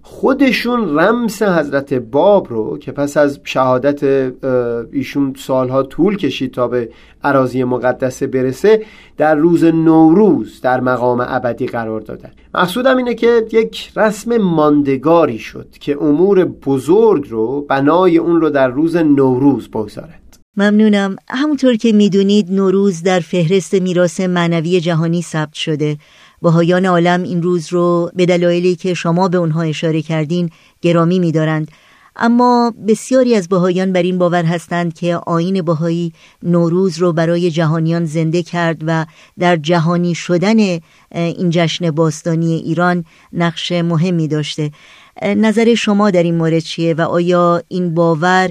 خودشون 0.02 0.98
رمس 0.98 1.42
حضرت 1.42 1.94
باب 1.94 2.46
رو 2.50 2.78
که 2.78 2.92
پس 2.92 3.16
از 3.16 3.40
شهادت 3.44 4.32
ایشون 4.92 5.34
سالها 5.38 5.82
طول 5.82 6.16
کشید 6.16 6.50
تا 6.52 6.68
به 6.68 6.88
عراضی 7.24 7.64
مقدسه 7.64 8.26
برسه 8.26 8.82
در 9.16 9.34
روز 9.34 9.64
نوروز 9.64 10.60
در 10.60 10.80
مقام 10.80 11.24
ابدی 11.28 11.66
قرار 11.66 12.00
دادن. 12.00 12.30
مقصودم 12.54 12.96
اینه 12.96 13.14
که 13.14 13.46
یک 13.52 13.90
رسم 13.96 14.36
ماندگاری 14.36 15.38
شد 15.38 15.68
که 15.80 16.02
امور 16.02 16.44
بزرگ 16.44 17.26
رو 17.30 17.60
بنای 17.60 18.18
اون 18.18 18.40
رو 18.40 18.50
در 18.50 18.68
روز 18.68 18.96
نوروز 18.96 19.68
بگذارد 19.68 20.38
ممنونم. 20.56 21.16
همونطور 21.28 21.76
که 21.76 21.92
می‌دونید 21.92 22.52
نوروز 22.52 23.02
در 23.02 23.20
فهرست 23.20 23.74
میراث 23.74 24.20
معنوی 24.20 24.80
جهانی 24.80 25.22
ثبت 25.22 25.52
شده. 25.52 25.96
بهایان 26.42 26.86
عالم 26.86 27.22
این 27.22 27.42
روز 27.42 27.72
رو 27.72 28.10
به 28.14 28.26
دلایلی 28.26 28.76
که 28.76 28.94
شما 28.94 29.28
به 29.28 29.38
اونها 29.38 29.62
اشاره 29.62 30.02
کردین 30.02 30.50
گرامی 30.82 31.18
میدارند 31.18 31.68
اما 32.18 32.74
بسیاری 32.88 33.34
از 33.34 33.48
بهایان 33.48 33.92
بر 33.92 34.02
این 34.02 34.18
باور 34.18 34.44
هستند 34.44 34.94
که 34.94 35.16
آین 35.16 35.62
بهایی 35.62 36.12
نوروز 36.42 36.98
رو 36.98 37.12
برای 37.12 37.50
جهانیان 37.50 38.04
زنده 38.04 38.42
کرد 38.42 38.82
و 38.86 39.06
در 39.38 39.56
جهانی 39.56 40.14
شدن 40.14 40.58
این 41.12 41.50
جشن 41.50 41.90
باستانی 41.90 42.54
ایران 42.54 43.04
نقش 43.32 43.72
مهمی 43.72 44.28
داشته 44.28 44.70
نظر 45.22 45.74
شما 45.74 46.10
در 46.10 46.22
این 46.22 46.34
مورد 46.34 46.58
چیه 46.58 46.94
و 46.94 47.00
آیا 47.00 47.62
این 47.68 47.94
باور 47.94 48.50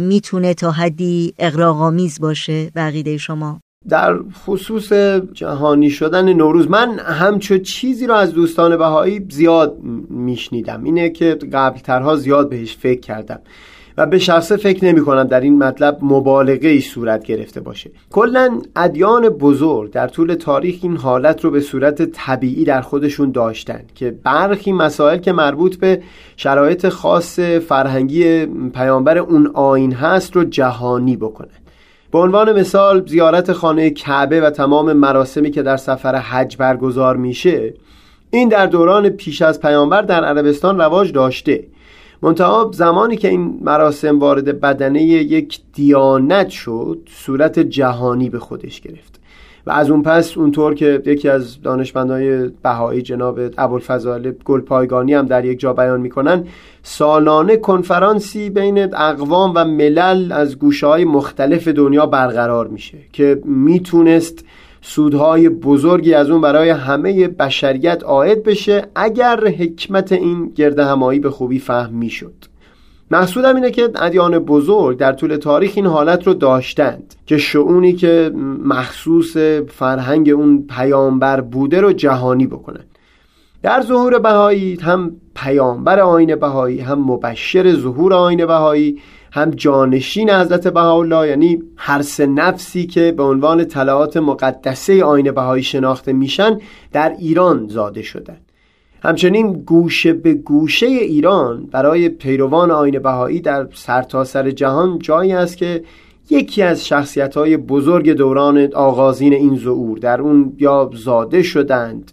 می‌تونه 0.00 0.54
تا 0.54 0.70
حدی 0.70 1.34
اقراغامیز 1.38 2.20
باشه 2.20 2.70
بقیده 2.74 3.16
شما؟ 3.16 3.60
در 3.88 4.18
خصوص 4.46 4.92
جهانی 5.32 5.90
شدن 5.90 6.32
نوروز 6.32 6.70
من 6.70 6.98
همچو 6.98 7.58
چیزی 7.58 8.06
رو 8.06 8.14
از 8.14 8.32
دوستان 8.32 8.76
بهایی 8.76 9.26
زیاد 9.30 9.78
میشنیدم. 10.10 10.84
اینه 10.84 11.10
که 11.10 11.34
قبلترها 11.52 12.16
زیاد 12.16 12.48
بهش 12.48 12.76
فکر 12.76 13.00
کردم 13.00 13.40
و 13.96 14.06
به 14.06 14.18
شخصه 14.18 14.56
فکر 14.56 14.84
نمی 14.84 15.00
کنم 15.00 15.24
در 15.24 15.40
این 15.40 15.58
مطلب 15.58 15.98
مبالغه 16.02 16.68
ای 16.68 16.80
صورت 16.80 17.24
گرفته 17.24 17.60
باشه. 17.60 17.90
کلا 18.10 18.60
ادیان 18.76 19.28
بزرگ 19.28 19.90
در 19.92 20.08
طول 20.08 20.34
تاریخ 20.34 20.78
این 20.82 20.96
حالت 20.96 21.44
رو 21.44 21.50
به 21.50 21.60
صورت 21.60 22.02
طبیعی 22.02 22.64
در 22.64 22.80
خودشون 22.80 23.30
داشتن 23.30 23.80
که 23.94 24.10
برخی 24.24 24.72
مسائل 24.72 25.18
که 25.18 25.32
مربوط 25.32 25.76
به 25.76 26.02
شرایط 26.36 26.88
خاص 26.88 27.40
فرهنگی 27.40 28.46
پیامبر 28.46 29.18
اون 29.18 29.50
آین 29.54 29.92
هست 29.92 30.36
رو 30.36 30.44
جهانی 30.44 31.16
بکنن. 31.16 31.59
به 32.12 32.18
عنوان 32.18 32.60
مثال 32.60 33.06
زیارت 33.06 33.52
خانه 33.52 33.90
کعبه 33.90 34.40
و 34.40 34.50
تمام 34.50 34.92
مراسمی 34.92 35.50
که 35.50 35.62
در 35.62 35.76
سفر 35.76 36.16
حج 36.16 36.56
برگزار 36.56 37.16
میشه 37.16 37.74
این 38.30 38.48
در 38.48 38.66
دوران 38.66 39.08
پیش 39.08 39.42
از 39.42 39.60
پیامبر 39.60 40.02
در 40.02 40.24
عربستان 40.24 40.78
رواج 40.78 41.12
داشته. 41.12 41.64
منتها 42.22 42.70
زمانی 42.74 43.16
که 43.16 43.28
این 43.28 43.60
مراسم 43.62 44.18
وارد 44.18 44.60
بدنه 44.60 45.02
یک 45.02 45.60
دیانت 45.72 46.48
شد 46.48 46.98
صورت 47.12 47.58
جهانی 47.58 48.30
به 48.30 48.38
خودش 48.38 48.80
گرفت. 48.80 49.20
و 49.66 49.70
از 49.70 49.90
اون 49.90 50.02
پس 50.02 50.38
اونطور 50.38 50.74
که 50.74 51.02
یکی 51.06 51.28
از 51.28 51.62
دانشمندهای 51.62 52.48
بهایی 52.48 53.02
جناب 53.02 53.40
ابوالفضائل 53.58 54.32
گلپایگانی 54.44 55.14
هم 55.14 55.26
در 55.26 55.44
یک 55.44 55.60
جا 55.60 55.72
بیان 55.72 56.00
می‌کنن 56.00 56.44
سالانه 56.82 57.56
کنفرانسی 57.56 58.50
بین 58.50 58.94
اقوام 58.94 59.52
و 59.54 59.64
ملل 59.64 60.32
از 60.32 60.58
گوشه 60.58 60.86
های 60.86 61.04
مختلف 61.04 61.68
دنیا 61.68 62.06
برقرار 62.06 62.68
میشه 62.68 62.98
که 63.12 63.40
می‌تونست 63.44 64.44
سودهای 64.82 65.48
بزرگی 65.48 66.14
از 66.14 66.30
اون 66.30 66.40
برای 66.40 66.70
همه 66.70 67.28
بشریت 67.28 68.02
عاید 68.04 68.42
بشه 68.42 68.86
اگر 68.94 69.46
حکمت 69.46 70.12
این 70.12 70.52
گرد 70.54 70.78
همایی 70.78 71.20
به 71.20 71.30
خوبی 71.30 71.58
فهم 71.58 71.94
می‌شد. 71.94 72.49
مقصودم 73.12 73.54
اینه 73.54 73.70
که 73.70 73.90
ادیان 73.96 74.38
بزرگ 74.38 74.98
در 74.98 75.12
طول 75.12 75.36
تاریخ 75.36 75.72
این 75.74 75.86
حالت 75.86 76.26
رو 76.26 76.34
داشتند 76.34 77.14
که 77.26 77.38
شعونی 77.38 77.92
که 77.92 78.32
مخصوص 78.64 79.36
فرهنگ 79.68 80.30
اون 80.30 80.66
پیامبر 80.68 81.40
بوده 81.40 81.80
رو 81.80 81.92
جهانی 81.92 82.46
بکنن. 82.46 82.84
در 83.62 83.82
ظهور 83.82 84.18
بهایی 84.18 84.78
هم 84.82 85.16
پیامبر 85.34 86.00
آین 86.00 86.36
بهایی 86.36 86.80
هم 86.80 86.98
مبشر 86.98 87.74
ظهور 87.74 88.14
آین 88.14 88.46
بهایی 88.46 88.98
هم 89.32 89.50
جانشین 89.50 90.30
حضرت 90.30 90.68
بهاءالله 90.68 91.28
یعنی 91.28 91.62
هر 91.76 92.02
سه 92.02 92.26
نفسی 92.26 92.86
که 92.86 93.12
به 93.12 93.22
عنوان 93.22 93.64
طلعات 93.64 94.16
مقدسه 94.16 95.04
آین 95.04 95.32
بهایی 95.32 95.62
شناخته 95.62 96.12
میشن 96.12 96.58
در 96.92 97.16
ایران 97.18 97.66
زاده 97.68 98.02
شدن. 98.02 98.36
همچنین 99.02 99.52
گوشه 99.52 100.12
به 100.12 100.34
گوشه 100.34 100.86
ایران 100.86 101.68
برای 101.72 102.08
پیروان 102.08 102.70
آین 102.70 102.98
بهایی 102.98 103.40
در 103.40 103.68
سرتاسر 103.74 104.42
سر 104.42 104.50
جهان 104.50 104.98
جایی 104.98 105.32
است 105.32 105.56
که 105.56 105.84
یکی 106.30 106.62
از 106.62 106.86
شخصیت 106.86 107.36
های 107.36 107.56
بزرگ 107.56 108.10
دوران 108.10 108.68
آغازین 108.74 109.32
این 109.32 109.56
ظهور 109.56 109.98
در 109.98 110.20
اون 110.20 110.52
یا 110.58 110.90
زاده 110.94 111.42
شدند 111.42 112.12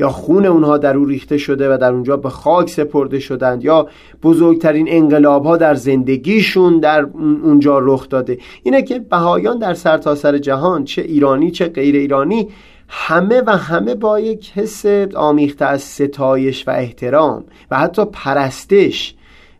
یا 0.00 0.08
خون 0.08 0.46
اونها 0.46 0.78
در 0.78 0.96
او 0.96 1.04
ریخته 1.04 1.38
شده 1.38 1.74
و 1.74 1.78
در 1.78 1.92
اونجا 1.92 2.16
به 2.16 2.28
خاک 2.28 2.70
سپرده 2.70 3.18
شدند 3.18 3.64
یا 3.64 3.88
بزرگترین 4.22 4.86
انقلاب 4.88 5.44
ها 5.44 5.56
در 5.56 5.74
زندگیشون 5.74 6.80
در 6.80 7.06
اونجا 7.42 7.78
رخ 7.78 8.08
داده. 8.08 8.38
اینه 8.62 8.82
که 8.82 8.98
بهایان 8.98 9.58
در 9.58 9.74
سرتاسر 9.74 10.32
سر 10.32 10.38
جهان 10.38 10.84
چه 10.84 11.02
ایرانی 11.02 11.50
چه 11.50 11.68
غیر 11.68 11.96
ایرانی 11.96 12.48
همه 12.88 13.42
و 13.46 13.50
همه 13.50 13.94
با 13.94 14.20
یک 14.20 14.52
حس 14.54 14.86
آمیخته 15.14 15.64
از 15.64 15.82
ستایش 15.82 16.68
و 16.68 16.70
احترام 16.70 17.44
و 17.70 17.78
حتی 17.78 18.04
پرستش 18.04 19.14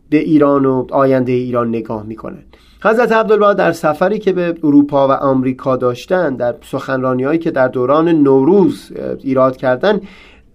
به 0.09 0.17
ایران 0.17 0.65
و 0.65 0.87
آینده 0.91 1.31
ایران 1.31 1.69
نگاه 1.69 2.03
می‌کنند. 2.03 2.57
حضرت 2.83 3.11
عبدالبها 3.11 3.53
در 3.53 3.71
سفری 3.71 4.19
که 4.19 4.33
به 4.33 4.55
اروپا 4.63 5.07
و 5.07 5.11
آمریکا 5.11 5.75
داشتن 5.75 6.35
در 6.35 6.55
سخنرانی 6.61 7.23
هایی 7.23 7.39
که 7.39 7.51
در 7.51 7.67
دوران 7.67 8.09
نوروز 8.09 8.91
ایراد 9.23 9.57
کردن 9.57 10.01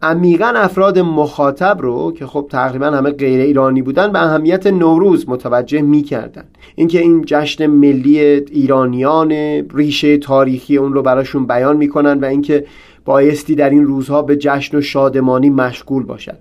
عمیقا 0.02 0.46
افراد 0.46 0.98
مخاطب 0.98 1.78
رو 1.80 2.12
که 2.12 2.26
خب 2.26 2.46
تقریبا 2.50 2.86
همه 2.86 3.10
غیر 3.10 3.40
ایرانی 3.40 3.82
بودن 3.82 4.12
به 4.12 4.22
اهمیت 4.22 4.66
نوروز 4.66 5.28
متوجه 5.28 5.82
می‌کردن. 5.82 6.44
اینکه 6.74 7.00
این 7.00 7.22
جشن 7.26 7.66
ملی 7.66 8.20
ایرانیان 8.20 9.32
ریشه 9.74 10.18
تاریخی 10.18 10.76
اون 10.76 10.92
رو 10.92 11.02
براشون 11.02 11.46
بیان 11.46 11.76
می‌کنن 11.76 12.20
و 12.20 12.24
اینکه 12.24 12.66
بایستی 13.04 13.54
در 13.54 13.70
این 13.70 13.84
روزها 13.84 14.22
به 14.22 14.36
جشن 14.36 14.76
و 14.76 14.80
شادمانی 14.80 15.50
مشغول 15.50 16.02
باشد 16.02 16.38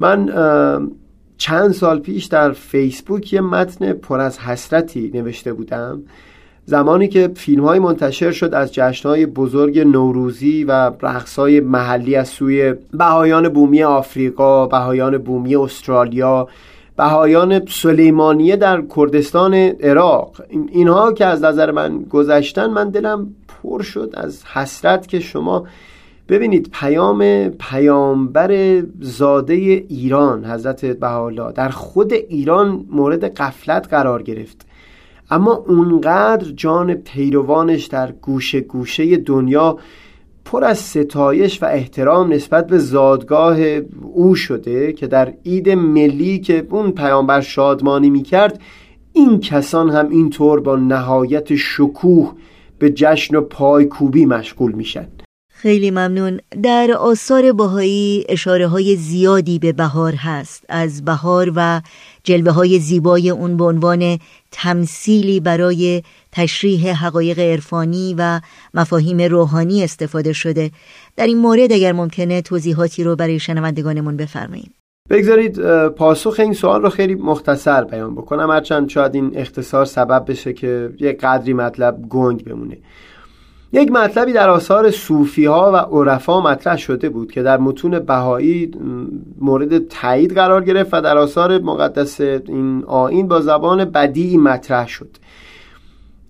من 0.00 0.30
چند 1.38 1.72
سال 1.72 1.98
پیش 1.98 2.24
در 2.24 2.52
فیسبوک 2.52 3.32
یه 3.32 3.40
متن 3.40 3.92
پر 3.92 4.20
از 4.20 4.38
حسرتی 4.38 5.10
نوشته 5.14 5.52
بودم. 5.52 6.02
زمانی 6.70 7.08
که 7.08 7.30
فیلم 7.34 7.64
های 7.64 7.78
منتشر 7.78 8.30
شد 8.30 8.54
از 8.54 8.74
جشن 8.74 9.08
های 9.08 9.26
بزرگ 9.26 9.78
نوروزی 9.78 10.64
و 10.64 10.90
رقص 11.02 11.38
های 11.38 11.60
محلی 11.60 12.16
از 12.16 12.28
سوی 12.28 12.74
بهایان 12.92 13.48
بومی 13.48 13.82
آفریقا 13.82 14.66
بهایان 14.66 15.18
بومی 15.18 15.56
استرالیا 15.56 16.48
بهایان 16.96 17.66
سلیمانیه 17.66 18.56
در 18.56 18.82
کردستان 18.96 19.54
عراق. 19.54 20.42
اینها 20.50 21.12
که 21.12 21.26
از 21.26 21.44
نظر 21.44 21.70
من 21.70 22.02
گذشتن 22.02 22.70
من 22.70 22.90
دلم 22.90 23.34
پر 23.48 23.82
شد 23.82 24.10
از 24.14 24.44
حسرت 24.44 25.06
که 25.06 25.20
شما 25.20 25.66
ببینید 26.28 26.70
پیام 26.72 27.48
پیامبر 27.48 28.82
زاده 29.00 29.54
ایران 29.54 30.44
حضرت 30.44 30.84
بهاءالله 30.86 31.52
در 31.52 31.68
خود 31.68 32.12
ایران 32.12 32.86
مورد 32.90 33.24
قفلت 33.24 33.88
قرار 33.88 34.22
گرفت. 34.22 34.69
اما 35.30 35.52
اونقدر 35.52 36.50
جان 36.50 36.94
پیروانش 36.94 37.84
در 37.84 38.12
گوشه 38.12 38.60
گوشه 38.60 39.16
دنیا 39.16 39.78
پر 40.44 40.64
از 40.64 40.78
ستایش 40.78 41.62
و 41.62 41.66
احترام 41.66 42.32
نسبت 42.32 42.66
به 42.66 42.78
زادگاه 42.78 43.60
او 44.14 44.34
شده 44.34 44.92
که 44.92 45.06
در 45.06 45.34
عید 45.46 45.68
ملی 45.68 46.38
که 46.38 46.66
اون 46.70 46.90
پیامبر 46.90 47.40
شادمانی 47.40 48.10
می‌کرد 48.10 48.60
این 49.12 49.40
کسان 49.40 49.90
هم 49.90 50.08
اینطور 50.08 50.60
با 50.60 50.76
نهایت 50.76 51.54
شکوه 51.54 52.32
به 52.78 52.90
جشن 52.90 53.36
و 53.36 53.40
پایکوبی 53.40 54.26
مشغول 54.26 54.72
میشن. 54.72 55.06
خیلی 55.62 55.90
ممنون. 55.90 56.40
در 56.62 56.90
آثار 56.98 57.52
باهایی 57.52 58.24
اشاره 58.28 58.66
های 58.66 58.96
زیادی 58.96 59.58
به 59.58 59.72
بهار 59.72 60.14
هست. 60.14 60.64
از 60.68 61.04
بهار 61.04 61.52
و 61.56 61.80
جلوه 62.24 62.52
های 62.52 62.78
زیبای 62.78 63.30
اون 63.30 63.56
به 63.56 63.64
عنوان 63.64 64.18
تمثیلی 64.50 65.40
برای 65.40 66.02
تشریح 66.32 67.04
حقایق 67.04 67.38
عرفانی 67.38 68.14
و 68.18 68.40
مفاهیم 68.74 69.20
روحانی 69.20 69.84
استفاده 69.84 70.32
شده. 70.32 70.70
در 71.16 71.26
این 71.26 71.38
مورد 71.38 71.72
اگر 71.72 71.92
ممکنه 71.92 72.42
توضیحاتی 72.42 73.04
رو 73.04 73.16
برای 73.16 73.38
شنوندگانمون 73.38 74.16
بفرمایید. 74.16 74.74
بگذارید 75.10 75.88
پاسخ 75.88 76.36
این 76.38 76.52
سوال 76.52 76.82
رو 76.82 76.90
خیلی 76.90 77.14
مختصر 77.14 77.84
بیان 77.84 78.14
بکنم. 78.14 78.50
هرچند 78.50 78.88
شاید 78.88 79.14
این 79.14 79.30
اختصار 79.34 79.84
سبب 79.84 80.30
بشه 80.30 80.52
که 80.52 80.90
یک 81.00 81.20
قدری 81.20 81.52
مطلب 81.52 82.02
گنگ 82.08 82.44
بمونه. 82.44 82.78
یک 83.72 83.92
مطلبی 83.92 84.32
در 84.32 84.50
آثار 84.50 84.90
صوفی 84.90 85.44
ها 85.44 85.72
و 85.72 85.76
عرفا 85.76 86.40
مطرح 86.40 86.76
شده 86.76 87.08
بود 87.08 87.32
که 87.32 87.42
در 87.42 87.58
متون 87.58 87.98
بهایی 87.98 88.70
مورد 89.40 89.88
تایید 89.88 90.34
قرار 90.34 90.64
گرفت 90.64 90.94
و 90.94 91.00
در 91.00 91.18
آثار 91.18 91.58
مقدس 91.58 92.20
این 92.20 92.84
آین 92.86 93.28
با 93.28 93.40
زبان 93.40 93.84
بدیعی 93.84 94.36
مطرح 94.36 94.88
شد. 94.88 95.16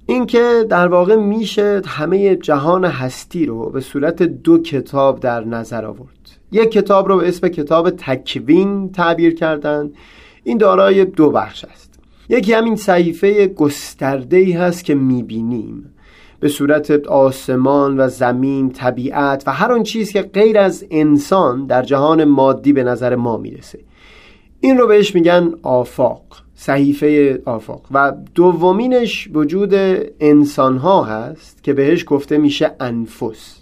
اینکه 0.06 0.66
در 0.68 0.88
واقع 0.88 1.16
میشه 1.16 1.82
همه 1.86 2.36
جهان 2.36 2.84
هستی 2.84 3.46
رو 3.46 3.70
به 3.70 3.80
صورت 3.80 4.22
دو 4.22 4.58
کتاب 4.58 5.20
در 5.20 5.44
نظر 5.44 5.84
آورد. 5.84 6.10
یک 6.52 6.70
کتاب 6.70 7.08
رو 7.08 7.16
به 7.16 7.28
اسم 7.28 7.48
کتاب 7.48 7.90
تکوین 7.90 8.92
تعبیر 8.92 9.34
کردند 9.34 9.92
این 10.44 10.58
دارای 10.58 11.04
دو 11.04 11.30
بخش 11.30 11.64
است. 11.64 11.98
یکی 12.28 12.52
همین 12.52 12.76
صحیفه 12.76 13.46
گسترده 13.46 14.36
ای 14.36 14.52
هست 14.52 14.84
که 14.84 14.94
می‌بینیم. 14.94 15.94
به 16.40 16.48
صورت 16.48 16.90
آسمان 17.06 18.00
و 18.00 18.08
زمین 18.08 18.70
طبیعت 18.70 19.44
و 19.46 19.52
هر 19.52 19.72
آن 19.72 19.82
چیز 19.82 20.12
که 20.12 20.22
غیر 20.22 20.58
از 20.58 20.86
انسان 20.90 21.66
در 21.66 21.82
جهان 21.82 22.24
مادی 22.24 22.72
به 22.72 22.84
نظر 22.84 23.16
ما 23.16 23.36
می‌رسه. 23.36 23.78
این 24.60 24.78
رو 24.78 24.86
بهش 24.86 25.14
میگن 25.14 25.54
آفاق 25.62 26.22
صحیفه 26.54 27.42
آفاق. 27.44 27.82
و 27.90 28.12
دومینش 28.34 29.28
وجود 29.34 29.74
انسان 30.20 30.76
ها 30.76 31.04
هست 31.04 31.64
که 31.64 31.72
بهش 31.72 32.04
گفته 32.08 32.38
میشه 32.38 32.70
انفس. 32.80 33.56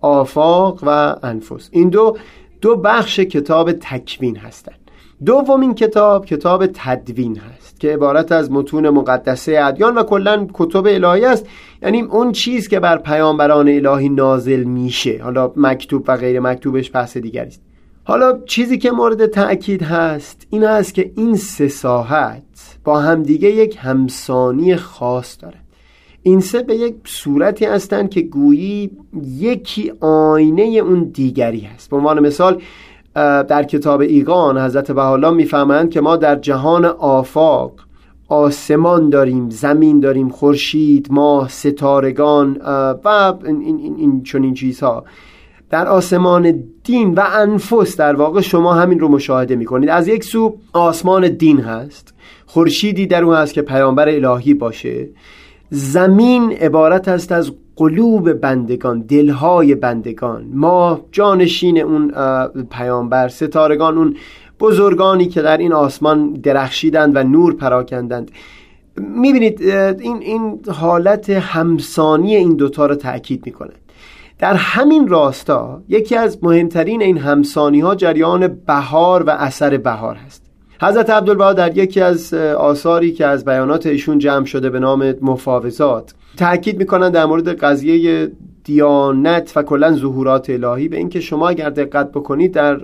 آفاق 0.00 0.84
و 0.86 1.16
انفس. 1.22 1.68
این 1.72 1.88
دو 1.88 2.16
دو 2.60 2.76
بخش 2.76 3.20
کتاب 3.20 3.72
تکوین 3.72 4.36
هستند 4.36 4.85
دومین 5.24 5.74
کتاب 5.74 6.26
کتاب 6.26 6.66
تدوین 6.66 7.38
هست 7.38 7.80
که 7.80 7.88
عبارت 7.88 8.32
از 8.32 8.52
متون 8.52 8.90
مقدسه 8.90 9.60
ادیان 9.62 9.94
و 9.98 10.02
کلا 10.02 10.46
کتب 10.54 10.86
الهی 10.86 11.24
است. 11.24 11.46
یعنی 11.82 12.02
اون 12.02 12.32
چیز 12.32 12.68
که 12.68 12.80
بر 12.80 12.98
پیامبران 12.98 13.68
الهی 13.68 14.08
نازل 14.08 14.64
میشه. 14.64 15.20
حالا 15.22 15.52
مکتوب 15.56 16.04
و 16.08 16.16
غیر 16.16 16.40
مکتوبش 16.40 16.90
بحث 16.94 17.16
دیگری 17.16 17.48
است. 17.48 17.62
حالا 18.04 18.38
چیزی 18.46 18.78
که 18.78 18.90
مورد 18.90 19.26
تأکید 19.26 19.82
هست 19.82 20.46
این 20.50 20.64
است 20.64 20.94
که 20.94 21.12
این 21.16 21.36
سه 21.36 21.68
ساحت 21.68 22.42
با 22.84 23.00
همدیگه 23.00 23.50
یک 23.50 23.78
همسانی 23.80 24.76
خاص 24.76 25.36
داره 25.42 25.58
این 26.22 26.40
سه 26.40 26.62
به 26.62 26.76
یک 26.76 26.94
صورتی 27.04 27.64
هستند 27.64 28.10
که 28.10 28.20
گویی 28.20 28.90
یکی 29.38 29.92
آینه 30.00 30.62
اون 30.62 31.04
دیگری 31.04 31.60
هست. 31.60 31.90
به 31.90 31.96
عنوان 31.96 32.20
مثال 32.20 32.62
در 33.24 33.62
کتاب 33.62 34.00
ایقان 34.00 34.58
حضرت 34.58 34.92
بحالا 34.92 35.30
می‌فهمند 35.30 35.90
که 35.90 36.00
ما 36.00 36.16
در 36.16 36.36
جهان 36.36 36.84
آفاق 36.84 37.72
آسمان 38.28 39.10
داریم 39.10 39.50
زمین 39.50 40.00
داریم 40.00 40.28
خورشید 40.28 41.08
ماه 41.10 41.48
ستارگان 41.48 42.56
و 43.04 43.34
این, 43.44 43.62
این, 43.62 43.96
این 43.98 44.22
چنین 44.22 44.54
چیزها. 44.54 45.04
در 45.70 45.86
آسمان 45.86 46.64
دین 46.84 47.14
و 47.14 47.22
انفس 47.32 47.96
در 47.96 48.14
واقع 48.14 48.40
شما 48.40 48.74
همین 48.74 49.00
رو 49.00 49.08
مشاهده 49.08 49.56
می‌کنید. 49.56 49.88
از 49.88 50.08
یک 50.08 50.24
سو 50.24 50.56
آسمان 50.72 51.28
دین 51.28 51.60
هست 51.60 52.14
خورشیدی 52.46 53.06
در 53.06 53.24
اون 53.24 53.34
هست 53.34 53.54
که 53.54 53.62
پیامبر 53.62 54.08
الهی 54.08 54.54
باشه. 54.54 55.08
زمین 55.70 56.52
عبارت 56.52 57.08
است 57.08 57.32
از 57.32 57.52
قلوب 57.76 58.32
بندگان 58.32 59.00
دلهای 59.00 59.74
بندگان 59.74 60.50
ما 60.54 61.00
جانشین 61.12 61.78
اون 61.78 62.12
پیامبر 62.70 63.28
ستارگان 63.28 63.98
اون 63.98 64.16
بزرگانی 64.60 65.26
که 65.26 65.42
در 65.42 65.56
این 65.56 65.72
آسمان 65.72 66.32
درخشیدند 66.32 67.16
و 67.16 67.22
نور 67.22 67.54
پراکندند. 67.54 68.30
می‌بینید 68.98 69.62
این, 69.62 70.16
این 70.22 70.60
حالت 70.68 71.30
همسانی 71.30 72.36
این 72.36 72.56
دوتا 72.56 72.86
رو 72.86 72.94
تأکید 72.94 73.46
می‌کنند 73.46 73.78
در 74.38 74.54
همین 74.54 75.08
راستا 75.08 75.82
یکی 75.88 76.16
از 76.16 76.38
مهمترین 76.42 77.02
این 77.02 77.18
همسانی 77.18 77.80
ها 77.80 77.94
جریان 77.94 78.48
بهار 78.66 79.22
و 79.22 79.30
اثر 79.30 79.76
بهار 79.76 80.14
هست. 80.14 80.45
حضرت 80.82 81.10
عبدالبها 81.10 81.52
در 81.52 81.76
یکی 81.76 82.00
از 82.00 82.34
آثاری 82.34 83.12
که 83.12 83.26
از 83.26 83.44
بیانات 83.44 83.86
ایشون 83.86 84.18
جمع 84.18 84.44
شده 84.44 84.70
به 84.70 84.80
نام 84.80 85.14
مفاوضات 85.22 86.14
تاکید 86.36 86.78
می‌کنن 86.78 87.10
در 87.10 87.26
مورد 87.26 87.48
قضیه 87.48 88.30
دیانت 88.64 89.52
و 89.56 89.62
کلا 89.62 89.92
ظهورات 89.92 90.50
الهی 90.50 90.88
به 90.88 90.96
اینکه 90.96 91.20
شما 91.20 91.48
اگر 91.48 91.70
دقت 91.70 92.12
بکنید 92.12 92.52
در 92.52 92.80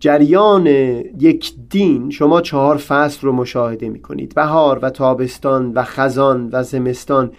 جریان 0.00 0.66
یک 0.66 1.52
دین 1.70 2.10
شما 2.10 2.40
چهار 2.40 2.76
فصل 2.76 3.26
رو 3.26 3.32
مشاهده 3.32 3.88
می‌کنید. 3.88 4.34
بهار 4.34 4.78
و 4.82 4.90
تابستان 4.90 5.72
و 5.72 5.82
خزان 5.82 6.48
و 6.52 6.62
زمستان 6.62 7.30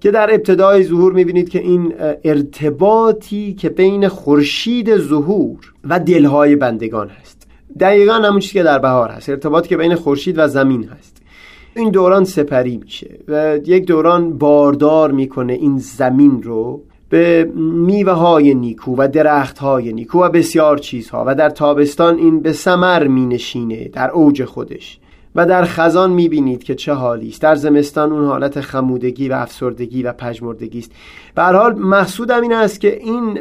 که 0.00 0.10
در 0.10 0.30
ابتدای 0.34 0.84
ظهور 0.84 1.12
می‌بینید 1.12 1.48
که 1.48 1.58
این 1.58 1.94
ارتباطی 2.24 3.54
که 3.54 3.68
بین 3.68 4.08
خورشید 4.08 4.96
ظهور 4.96 5.72
و 5.84 6.00
دلهای 6.00 6.56
بندگان 6.56 7.08
هست. 7.08 7.41
دقیقا 7.80 8.12
همون 8.12 8.40
چیزی 8.40 8.52
که 8.52 8.62
در 8.62 8.78
بهار 8.78 9.10
هست. 9.10 9.28
ارتباطی 9.28 9.68
که 9.68 9.76
بین 9.76 9.94
خورشید 9.94 10.38
و 10.38 10.48
زمین 10.48 10.84
هست. 10.84 11.16
این 11.76 11.90
دوران 11.90 12.24
سپری 12.24 12.76
میشه 12.76 13.18
و 13.28 13.58
یک 13.64 13.86
دوران 13.86 14.38
باردار 14.38 15.10
می‌کنه 15.10 15.52
این 15.52 15.78
زمین 15.78 16.42
رو 16.42 16.82
به 17.08 17.50
میوه 17.86 18.12
های 18.12 18.54
نیکو 18.54 18.94
و 18.98 19.08
درخت 19.08 19.58
های 19.58 19.92
نیکو 19.92 20.22
و 20.22 20.28
بسیار 20.28 20.78
چیزها 20.78 21.24
و 21.26 21.34
در 21.34 21.50
تابستان 21.50 22.18
این 22.18 22.40
به 22.40 22.52
سمر 22.52 23.06
مینشینه 23.06 23.88
در 23.88 24.10
اوج 24.10 24.44
خودش. 24.44 24.98
و 25.34 25.46
در 25.46 25.64
خزان 25.64 26.12
می‌بینید 26.12 26.64
که 26.64 26.74
چه 26.74 26.92
حالی 26.92 27.28
است. 27.28 27.42
در 27.42 27.54
زمستان 27.54 28.12
اون 28.12 28.24
حالت 28.24 28.60
خمودگی 28.60 29.28
و 29.28 29.32
افسردگی 29.32 30.02
و 30.02 30.12
پژمردگی 30.12 30.78
است. 30.78 30.92
به 31.34 31.42
هر 31.42 31.52
حال 31.52 31.74
مقصودم 31.78 32.42
این 32.42 32.52
است 32.52 32.80
که 32.80 32.98
این 32.98 33.38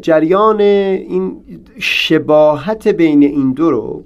جریان 0.00 0.60
این 0.60 1.36
شباهت 1.78 2.88
بین 2.88 3.22
این 3.22 3.52
دو 3.52 3.70
رو 3.70 4.04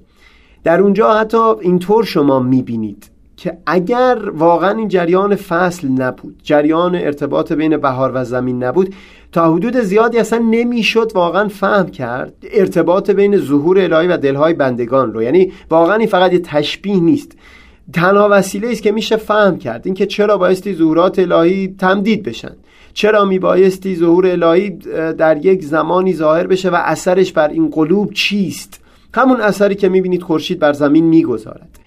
در 0.65 0.81
اونجا 0.81 1.15
حتی 1.15 1.39
اینطور 1.61 2.05
شما 2.05 2.41
می‌بینید. 2.41 3.14
که 3.37 3.59
اگر 3.67 4.19
واقعا 4.35 4.71
این 4.71 4.89
جریان 4.89 5.37
فصل 5.37 5.89
نبود 5.89 6.41
جریان 6.43 6.95
ارتباط 6.95 7.53
بین 7.53 7.77
بهار 7.77 8.13
و 8.15 8.25
زمین 8.25 8.65
نبود 8.65 8.95
تا 9.33 9.55
حدود 9.55 9.77
زیادی 9.77 10.19
اصلا 10.19 10.39
نمی‌شد 10.39 11.13
واقعا 11.15 11.49
فهم 11.49 11.87
کرد 11.87 12.33
ارتباط 12.53 13.11
بین 13.11 13.37
ظهور 13.37 13.79
الهی 13.79 14.09
و 14.09 14.17
دلهای 14.17 14.55
بندگان 14.55 15.13
رو. 15.13 15.23
یعنی 15.23 15.53
واقعا 15.71 15.97
این 15.97 16.09
فقط 16.09 16.33
یه 16.33 16.39
تشبیه 16.39 17.01
نیست. 17.01 17.33
تنها 17.93 18.29
وسیله 18.31 18.69
است 18.69 18.83
که 18.83 18.93
میشه 18.93 19.17
فهم 19.17 19.59
کرد 19.59 19.83
اینکه 19.85 20.07
چرا 20.07 20.39
بایستی 20.39 20.75
ظهورات 20.75 21.19
الهی 21.19 21.75
تمدید 21.79 22.23
بشن. 22.23 22.57
چرا 22.93 23.25
میبایستی 23.25 23.97
ظهور 23.97 24.27
الهی 24.27 24.71
در 25.19 25.47
یک 25.47 25.65
زمانی 25.65 26.15
ظاهر 26.15 26.47
بشه 26.47 26.71
و 26.71 26.75
اثرش 26.75 27.33
بر 27.33 27.49
این 27.49 27.71
قلوب 27.71 28.13
چیست؟ 28.13 28.81
همون 29.15 29.41
اثری 29.41 29.75
که 29.75 29.89
می‌بینید 29.89 30.23
خورشید 30.23 30.59
بر 30.59 30.73
زمین 30.73 31.05
می‌گذارد. 31.05 31.84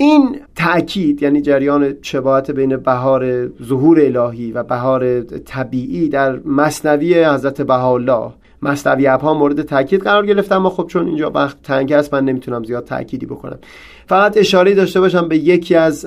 این 0.00 0.40
تأکید 0.56 1.22
یعنی 1.22 1.40
جریان 1.40 1.94
شباهت 2.02 2.50
بین 2.50 2.76
بهار 2.76 3.48
ظهور 3.62 4.00
الهی 4.00 4.52
و 4.52 4.62
بهار 4.62 5.20
طبیعی 5.22 6.08
در 6.08 6.38
مصنوی 6.38 7.24
حضرت 7.24 7.62
بهاءالله 7.62 8.32
مصنوی 8.62 9.06
ابها 9.06 9.34
مورد 9.34 9.62
تاکید 9.62 10.02
قرار 10.02 10.26
گرفته 10.26 10.54
اما 10.54 10.70
خب 10.70 10.86
چون 10.86 11.06
اینجا 11.06 11.30
وقت 11.30 11.62
تنگ 11.62 11.92
است 11.92 12.14
من 12.14 12.24
نمی‌تونم 12.24 12.64
زیاد 12.64 12.84
تأکیدی 12.84 13.26
بکنم. 13.26 13.58
فقط 14.06 14.36
اشاره 14.36 14.74
داشته 14.74 15.00
باشم 15.00 15.28
به 15.28 15.38
یکی 15.38 15.74
از 15.74 16.06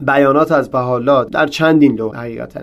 بیانات 0.00 0.52
از 0.52 0.70
بهاءالله 0.70 1.24
در 1.24 1.46
چندین 1.46 1.96
لو 1.96 2.12
حقیقتا. 2.12 2.60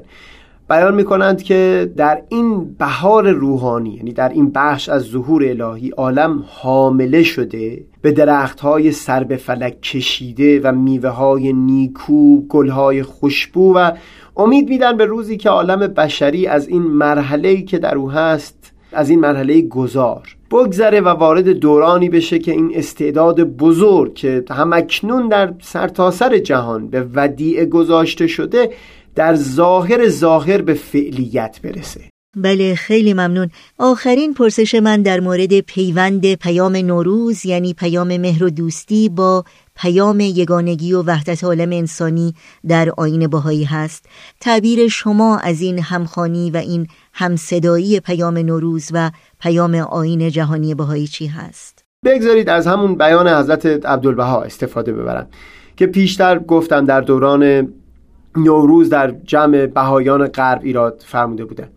بیان 0.74 0.96
می‌کنند 0.96 1.44
که 1.44 1.92
در 1.98 2.22
این 2.30 2.76
بهار 2.80 3.32
روحانی 3.32 3.90
یعنی 3.90 4.14
در 4.14 4.30
این 4.30 4.52
بخش 4.56 4.90
از 4.90 5.02
ظهور 5.02 5.44
الهی 5.46 5.90
عالم 5.90 6.44
حامله 6.48 7.24
شده 7.24 7.84
به 8.02 8.12
درخت 8.12 8.60
های 8.60 8.92
سر 8.92 9.24
به 9.24 9.38
فلک 9.38 9.82
کشیده 9.82 10.60
و 10.64 10.72
میوه 10.72 11.10
های 11.10 11.54
نیکو 11.54 12.42
گل 12.42 12.70
های 12.70 13.04
خوشبو 13.04 13.74
و 13.76 13.92
امید 14.38 14.70
میدن 14.70 14.98
به 14.98 15.06
روزی 15.06 15.38
که 15.38 15.50
عالم 15.50 15.80
بشری 15.80 16.48
از 16.48 16.68
این 16.68 16.82
مرحله 16.82 17.62
که 17.62 17.78
در 17.78 17.96
او 17.96 18.12
هست 18.12 18.72
از 18.94 19.10
این 19.10 19.20
مرحله 19.20 19.62
گذار. 19.62 20.36
بگذره 20.52 21.02
و 21.02 21.08
وارد 21.08 21.50
دورانی 21.50 22.10
بشه 22.10 22.40
که 22.40 22.52
این 22.52 22.72
استعداد 22.76 23.44
بزرگ 23.44 24.14
که 24.14 24.44
همکنون 24.50 25.28
در 25.28 25.54
سرتاسر 25.62 26.30
سر 26.30 26.38
جهان 26.38 26.88
به 26.88 27.08
ودیعه 27.14 27.66
گذاشته 27.66 28.28
شده 28.28 28.70
در 29.16 29.36
ظاهر 29.36 30.10
ظاهر 30.10 30.62
به 30.62 30.74
فعلیت 30.74 31.60
برسه. 31.64 32.02
بله 32.36 32.76
خیلی 32.76 33.14
ممنون. 33.14 33.50
آخرین 33.80 34.34
پرسش 34.34 34.76
من 34.76 35.02
در 35.02 35.20
مورد 35.20 35.60
پیوند 35.60 36.34
پیام 36.34 36.76
نوروز 36.76 37.46
یعنی 37.46 37.74
پیام 37.74 38.18
مهر 38.18 38.44
و 38.44 38.50
دوستی 38.50 39.10
با 39.10 39.44
پیام 39.76 40.20
یگانگی 40.20 40.94
و 40.94 41.02
وحدت 41.02 41.44
عالم 41.44 41.72
انسانی 41.72 42.34
در 42.68 42.90
آین 42.98 43.28
باهایی 43.28 43.64
هست. 43.64 44.06
تعبیر 44.40 44.88
شما 44.88 45.38
از 45.38 45.62
این 45.62 45.80
همخانی 45.80 46.52
و 46.52 46.58
این 46.58 46.88
همصدایی 47.14 48.00
پیام 48.00 48.38
نوروز 48.38 48.90
و 48.94 49.12
پیام 49.40 49.76
آین 49.76 50.30
جهانی 50.30 50.76
باهایی 50.76 51.08
چی 51.08 51.28
هست؟ 51.28 51.84
بگذارید 52.06 52.50
از 52.50 52.68
همون 52.68 52.96
بیان 52.96 53.28
حضرت 53.28 53.66
عبدالبها 53.66 54.42
استفاده 54.42 54.94
ببرم 54.94 55.28
که 55.78 55.88
پیشتر 55.88 56.40
گفتم 56.40 56.86
در 56.86 57.02
دوران 57.02 57.74
نوروز 58.38 58.90
در 58.90 59.12
جمع 59.12 59.66
بهایان 59.66 60.28
غرب 60.28 60.60
ایراد 60.64 61.04
فرموده 61.08 61.46
بودن 61.46 61.70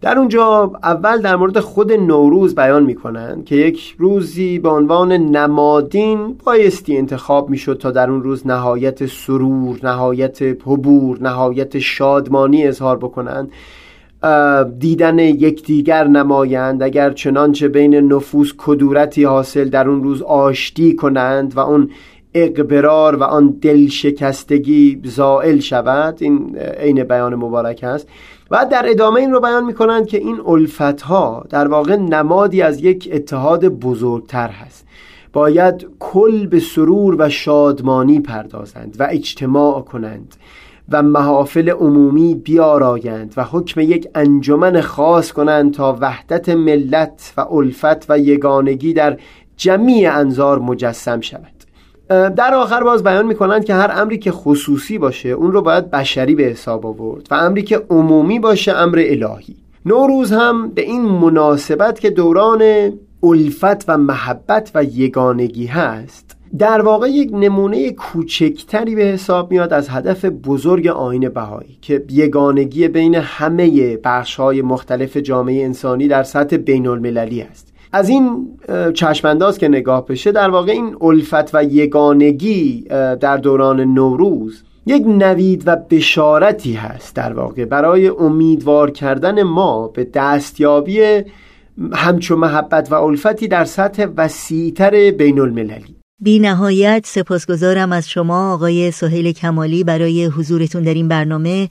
در 0.00 0.18
اونجا 0.18 0.72
اول 0.82 1.22
در 1.22 1.36
مورد 1.36 1.60
خود 1.60 1.92
نوروز 1.92 2.54
بیان 2.54 2.82
می‌کنن 2.82 3.44
که 3.44 3.56
یک 3.56 3.94
روزی 3.98 4.58
به 4.58 4.68
عنوان 4.68 5.12
نمادین 5.12 6.36
بایستی 6.44 6.96
انتخاب 6.96 7.50
می‌شد 7.50 7.78
تا 7.78 7.90
در 7.90 8.10
اون 8.10 8.22
روز 8.22 8.46
نهایت 8.46 9.06
سرور 9.06 9.78
نهایت 9.82 10.42
حبور 10.42 11.18
نهایت 11.22 11.78
شادمانی 11.78 12.66
اظهار 12.66 12.96
بکنند 12.96 13.50
دیدن 14.78 15.18
یکدیگر 15.18 16.08
نمایند 16.08 16.82
اگر 16.82 17.10
چنانچه 17.10 17.68
بین 17.68 17.94
نفوس 17.94 18.52
کدورتی 18.58 19.24
حاصل 19.24 19.68
در 19.68 19.88
اون 19.88 20.02
روز 20.02 20.22
آشتی 20.22 20.96
کنند 20.96 21.56
و 21.56 21.60
اون 21.60 21.90
اقبرار 22.34 23.16
و 23.16 23.22
آن 23.22 23.48
دلشکستگی 23.48 25.00
زائل 25.04 25.58
شود. 25.58 26.18
این 26.20 26.56
عین 26.56 27.04
بیان 27.04 27.34
مبارک 27.34 27.84
است 27.84 28.08
و 28.50 28.66
در 28.70 28.90
ادامه 28.90 29.20
این 29.20 29.32
رو 29.32 29.40
بیان 29.40 29.64
می 29.64 29.74
کنند 29.74 30.06
که 30.06 30.18
این 30.18 30.40
الفت 30.46 31.02
ها 31.02 31.46
در 31.50 31.68
واقع 31.68 31.96
نمادی 31.96 32.62
از 32.62 32.80
یک 32.80 33.08
اتحاد 33.12 33.64
بزرگتر 33.68 34.48
هست. 34.48 34.86
باید 35.32 35.86
کل 35.98 36.46
به 36.46 36.60
سرور 36.60 37.16
و 37.18 37.28
شادمانی 37.28 38.20
پردازند 38.20 38.96
و 38.98 39.06
اجتماع 39.10 39.80
کنند 39.80 40.34
و 40.88 41.02
محافل 41.02 41.68
عمومی 41.68 42.34
بیارایند 42.34 43.34
و 43.36 43.44
حکم 43.44 43.80
یک 43.80 44.08
انجمن 44.14 44.80
خاص 44.80 45.32
کنند 45.32 45.74
تا 45.74 45.98
وحدت 46.00 46.48
ملت 46.48 47.32
و 47.36 47.40
الفت 47.40 48.10
و 48.10 48.18
یگانگی 48.18 48.92
در 48.92 49.18
جمیع 49.56 50.16
انظار 50.16 50.58
مجسم 50.58 51.20
شود. 51.20 51.59
در 52.10 52.54
آخر 52.54 52.84
باز 52.84 53.02
بیان 53.02 53.26
می 53.26 53.34
کنند 53.34 53.64
که 53.64 53.74
هر 53.74 53.90
امری 53.94 54.18
که 54.18 54.32
خصوصی 54.32 54.98
باشه 54.98 55.28
اون 55.28 55.52
رو 55.52 55.62
باید 55.62 55.90
بشری 55.90 56.34
به 56.34 56.42
حساب 56.42 56.86
آورد 56.86 57.28
و 57.30 57.34
امری 57.34 57.62
که 57.62 57.82
عمومی 57.90 58.38
باشه 58.38 58.72
امر 58.72 59.04
الهی. 59.08 59.56
نوروز 59.86 60.32
هم 60.32 60.70
به 60.70 60.82
این 60.82 61.02
مناسبت 61.02 62.00
که 62.00 62.10
دوران 62.10 62.92
الفت 63.22 63.88
و 63.88 63.98
محبت 63.98 64.70
و 64.74 64.84
یگانگی 64.84 65.66
هست 65.66 66.36
در 66.58 66.82
واقع 66.82 67.08
یک 67.08 67.30
نمونه 67.32 67.90
کوچکتری 67.90 68.94
به 68.94 69.02
حساب 69.02 69.50
میاد 69.50 69.72
از 69.72 69.88
هدف 69.88 70.24
بزرگ 70.24 70.86
آین 70.86 71.28
بهایی 71.28 71.78
که 71.82 72.04
یگانگی 72.10 72.88
بین 72.88 73.14
همه 73.14 73.96
بخشهای 73.96 74.62
مختلف 74.62 75.16
جامعه 75.16 75.64
انسانی 75.64 76.08
در 76.08 76.22
سطح 76.22 76.56
بین 76.56 76.86
المللی 76.86 77.42
است 77.42 77.69
از 77.92 78.08
این 78.08 78.48
چشمانداز 78.94 79.58
که 79.58 79.68
نگاه 79.68 80.06
بشه 80.06 80.32
در 80.32 80.50
واقع 80.50 80.72
این 80.72 80.96
الفت 81.00 81.54
و 81.54 81.64
یگانگی 81.64 82.84
در 83.20 83.36
دوران 83.36 83.80
نوروز 83.80 84.62
یک 84.86 85.06
نوید 85.06 85.62
و 85.66 85.76
بشارتی 85.76 86.72
هست 86.72 87.16
در 87.16 87.32
واقع. 87.32 87.64
برای 87.64 88.08
امیدوار 88.08 88.90
کردن 88.90 89.42
ما 89.42 89.88
به 89.88 90.04
دستیابی 90.14 91.22
همچو 91.92 92.36
محبت 92.36 92.92
و 92.92 92.94
الفتی 92.94 93.48
در 93.48 93.64
سطح 93.64 94.06
وسیعتر 94.16 95.10
بین 95.10 95.40
المللی 95.40 95.99
بی 96.22 96.38
نهایت 96.38 97.02
سپاسگزارم 97.06 97.92
از 97.92 98.10
شما 98.10 98.52
آقای 98.52 98.90
سهیل 98.90 99.32
کمالی 99.32 99.84
برای 99.84 100.24
حضورتون 100.24 100.82
در 100.82 100.94
این 100.94 101.08
برنامه 101.08 101.68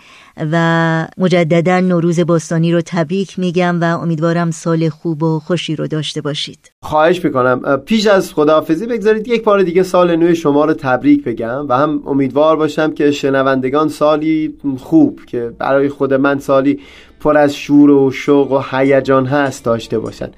و 0.52 1.08
مجددا 1.18 1.80
نوروز 1.80 2.20
باستانی 2.20 2.74
رو 2.74 2.82
تبریک 2.86 3.40
میگم 3.40 3.82
و 3.82 3.84
امیدوارم 3.84 4.52
سال 4.52 4.90
خوب 4.90 5.24
و 5.24 5.40
خوشی 5.40 5.76
رو 5.76 5.88
داشته 5.88 6.22
باشید. 6.22 6.72
خواهش 6.84 7.26
می‌کنم. 7.26 7.78
پیش 7.86 8.08
از 8.08 8.34
خداحافظی 8.34 8.88
بگذارید 8.88 9.28
یک 9.28 9.44
بار 9.44 9.64
دیگه 9.64 9.84
سال 9.84 10.16
نو 10.16 10.36
شما 10.36 10.66
رو 10.66 10.74
تبریک 10.74 11.24
بگم 11.24 11.68
و 11.68 11.74
هم 11.74 12.02
امیدوار 12.06 12.56
باشم 12.56 12.92
که 12.92 13.12
شنوندگان 13.12 13.90
سالی 13.90 14.54
خوب 14.78 15.22
که 15.28 15.52
برای 15.58 15.90
خود 15.90 16.14
من 16.14 16.40
سالی 16.40 16.80
پر 17.20 17.38
از 17.38 17.56
شور 17.56 17.90
و 17.90 18.12
شوق 18.12 18.52
و 18.52 18.62
هیجان 18.72 19.26
هست 19.26 19.66
داشته 19.66 20.00
باشن. 20.00 20.32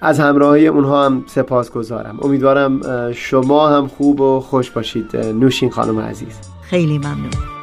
از 0.00 0.20
همراهی 0.20 0.66
اونها 0.66 1.06
هم 1.06 1.24
سپاس 1.26 1.70
گذارم 1.70 2.18
امیدوارم 2.22 2.80
شما 3.12 3.68
هم 3.68 3.86
خوب 3.86 4.20
و 4.20 4.40
خوش 4.40 4.70
باشید 4.70 5.16
نوشین 5.16 5.70
خانم 5.70 6.00
عزیز. 6.00 6.40
خیلی 6.62 6.98
ممنون. 6.98 7.55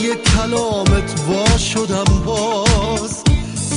گرمای 0.00 0.16
کلامت 0.16 1.20
وا 1.28 1.58
شدم 1.58 2.22
باز. 2.24 3.22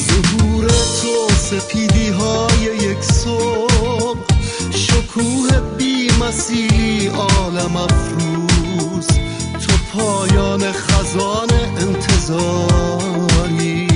ظهور 0.08 0.68
تو 0.68 1.28
سپیدی 1.36 2.10
های 2.10 2.62
یک 2.62 3.04
صبح. 3.04 4.24
شکوه 4.72 5.60
بی 5.78 6.12
مسیلی 6.22 7.08
عالم 7.08 7.76
افروز. 7.76 9.08
تو 9.68 9.74
پایان 9.94 10.72
خزان 10.72 11.50
انتظاری. 11.78 13.88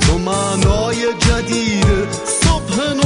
تو 0.00 0.18
معنای 0.18 1.14
جدید 1.18 2.08
صبح 2.42 2.94
نوروز 2.94 3.05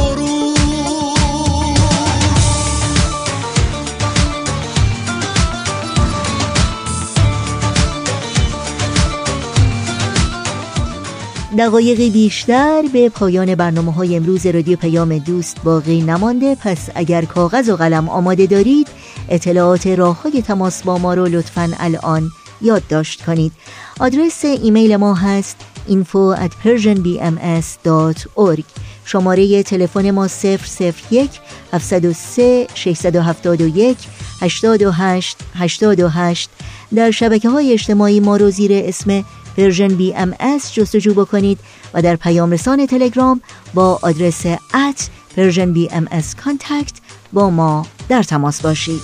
دقایقی 11.60 12.10
بیشتر 12.10 12.82
به 12.92 13.08
پایان 13.08 13.54
برنامه 13.54 13.92
های 13.92 14.16
امروز 14.16 14.46
رادیو 14.46 14.76
پیام 14.76 15.18
دوست 15.18 15.56
باقی 15.64 16.02
نمانده. 16.02 16.54
پس 16.54 16.88
اگر 16.94 17.24
کاغذ 17.24 17.68
و 17.68 17.76
قلم 17.76 18.08
آماده 18.08 18.46
دارید 18.46 18.88
اطلاعات 19.28 19.86
راه 19.86 20.22
های 20.22 20.42
تماس 20.42 20.82
با 20.82 20.98
ما 20.98 21.14
رو 21.14 21.26
لطفا 21.26 21.70
الان 21.80 22.30
یادداشت 22.62 23.24
کنید. 23.24 23.52
آدرس 24.00 24.44
ایمیل 24.44 24.96
ما 24.96 25.14
هست 25.14 25.56
info 25.88 26.36
at 26.36 26.50
persianbms.org 26.64 28.64
شماره 29.04 29.62
تلفن 29.62 30.10
ما 30.10 30.28
001 31.10 31.30
703 31.72 32.66
671 32.74 33.96
828 34.40 35.36
828 35.54 36.50
در 36.94 37.10
شبکه 37.10 37.48
های 37.48 37.72
اجتماعی 37.72 38.20
ما 38.20 38.36
رو 38.36 38.50
زیر 38.50 38.70
اسم 38.74 39.24
Persian 39.56 39.88
BMS 39.88 40.74
جستجو 40.74 41.14
بکنید 41.14 41.58
و 41.94 42.02
در 42.02 42.16
پیام 42.16 42.50
رسان 42.50 42.86
تلگرام 42.86 43.40
با 43.74 43.98
آدرس 44.02 44.46
at 44.74 45.08
Persian 45.36 45.72
BMS 45.72 46.34
contact 46.34 46.92
با 47.32 47.50
ما 47.50 47.86
در 48.08 48.22
تماس 48.22 48.62
باشید. 48.62 49.00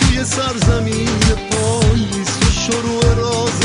توی 0.00 0.24
سرزمین 0.24 1.08
شروع 2.66 3.14
راز 3.14 3.60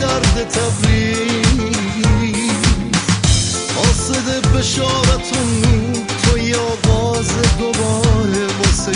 درد 0.00 0.48
تبریز. 0.48 1.74
قاصد 3.76 4.40
آغاز 6.52 7.28
دوباره 7.58 8.46
واسه 8.58 8.92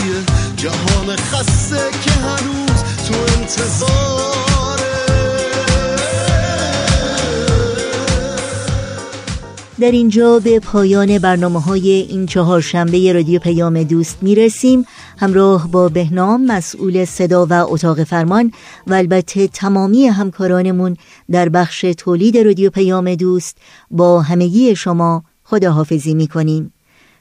جهان 0.56 1.16
خسته 1.16 1.98
که 2.04 2.10
هنوز 2.10 2.82
تو 3.08 3.14
انتظاره؟ 3.38 4.38
در 9.80 9.90
اینجا 9.90 10.38
به 10.38 10.60
پایان 10.60 11.18
برنامه 11.18 11.60
های 11.60 11.90
این 11.90 12.26
چهار 12.26 12.60
شنبه 12.60 13.12
رادیو 13.12 13.40
پیام 13.40 13.82
دوست 13.82 14.18
می 14.22 14.34
رسیم 14.34 14.84
همراه 15.18 15.70
با 15.70 15.88
بهنام 15.88 16.44
مسئول 16.46 17.04
صدا 17.04 17.46
و 17.46 17.52
اتاق 17.52 18.04
فرمان 18.04 18.52
و 18.86 18.94
البته 18.94 19.48
تمامی 19.48 20.06
همکارانمون 20.06 20.96
در 21.30 21.48
بخش 21.48 21.80
تولید 21.80 22.38
رادیو 22.38 22.70
پیام 22.70 23.14
دوست 23.14 23.58
با 23.90 24.22
همگی 24.22 24.76
شما 24.76 25.24
خداحافظی 25.44 26.14
می 26.14 26.26
کنیم 26.26 26.72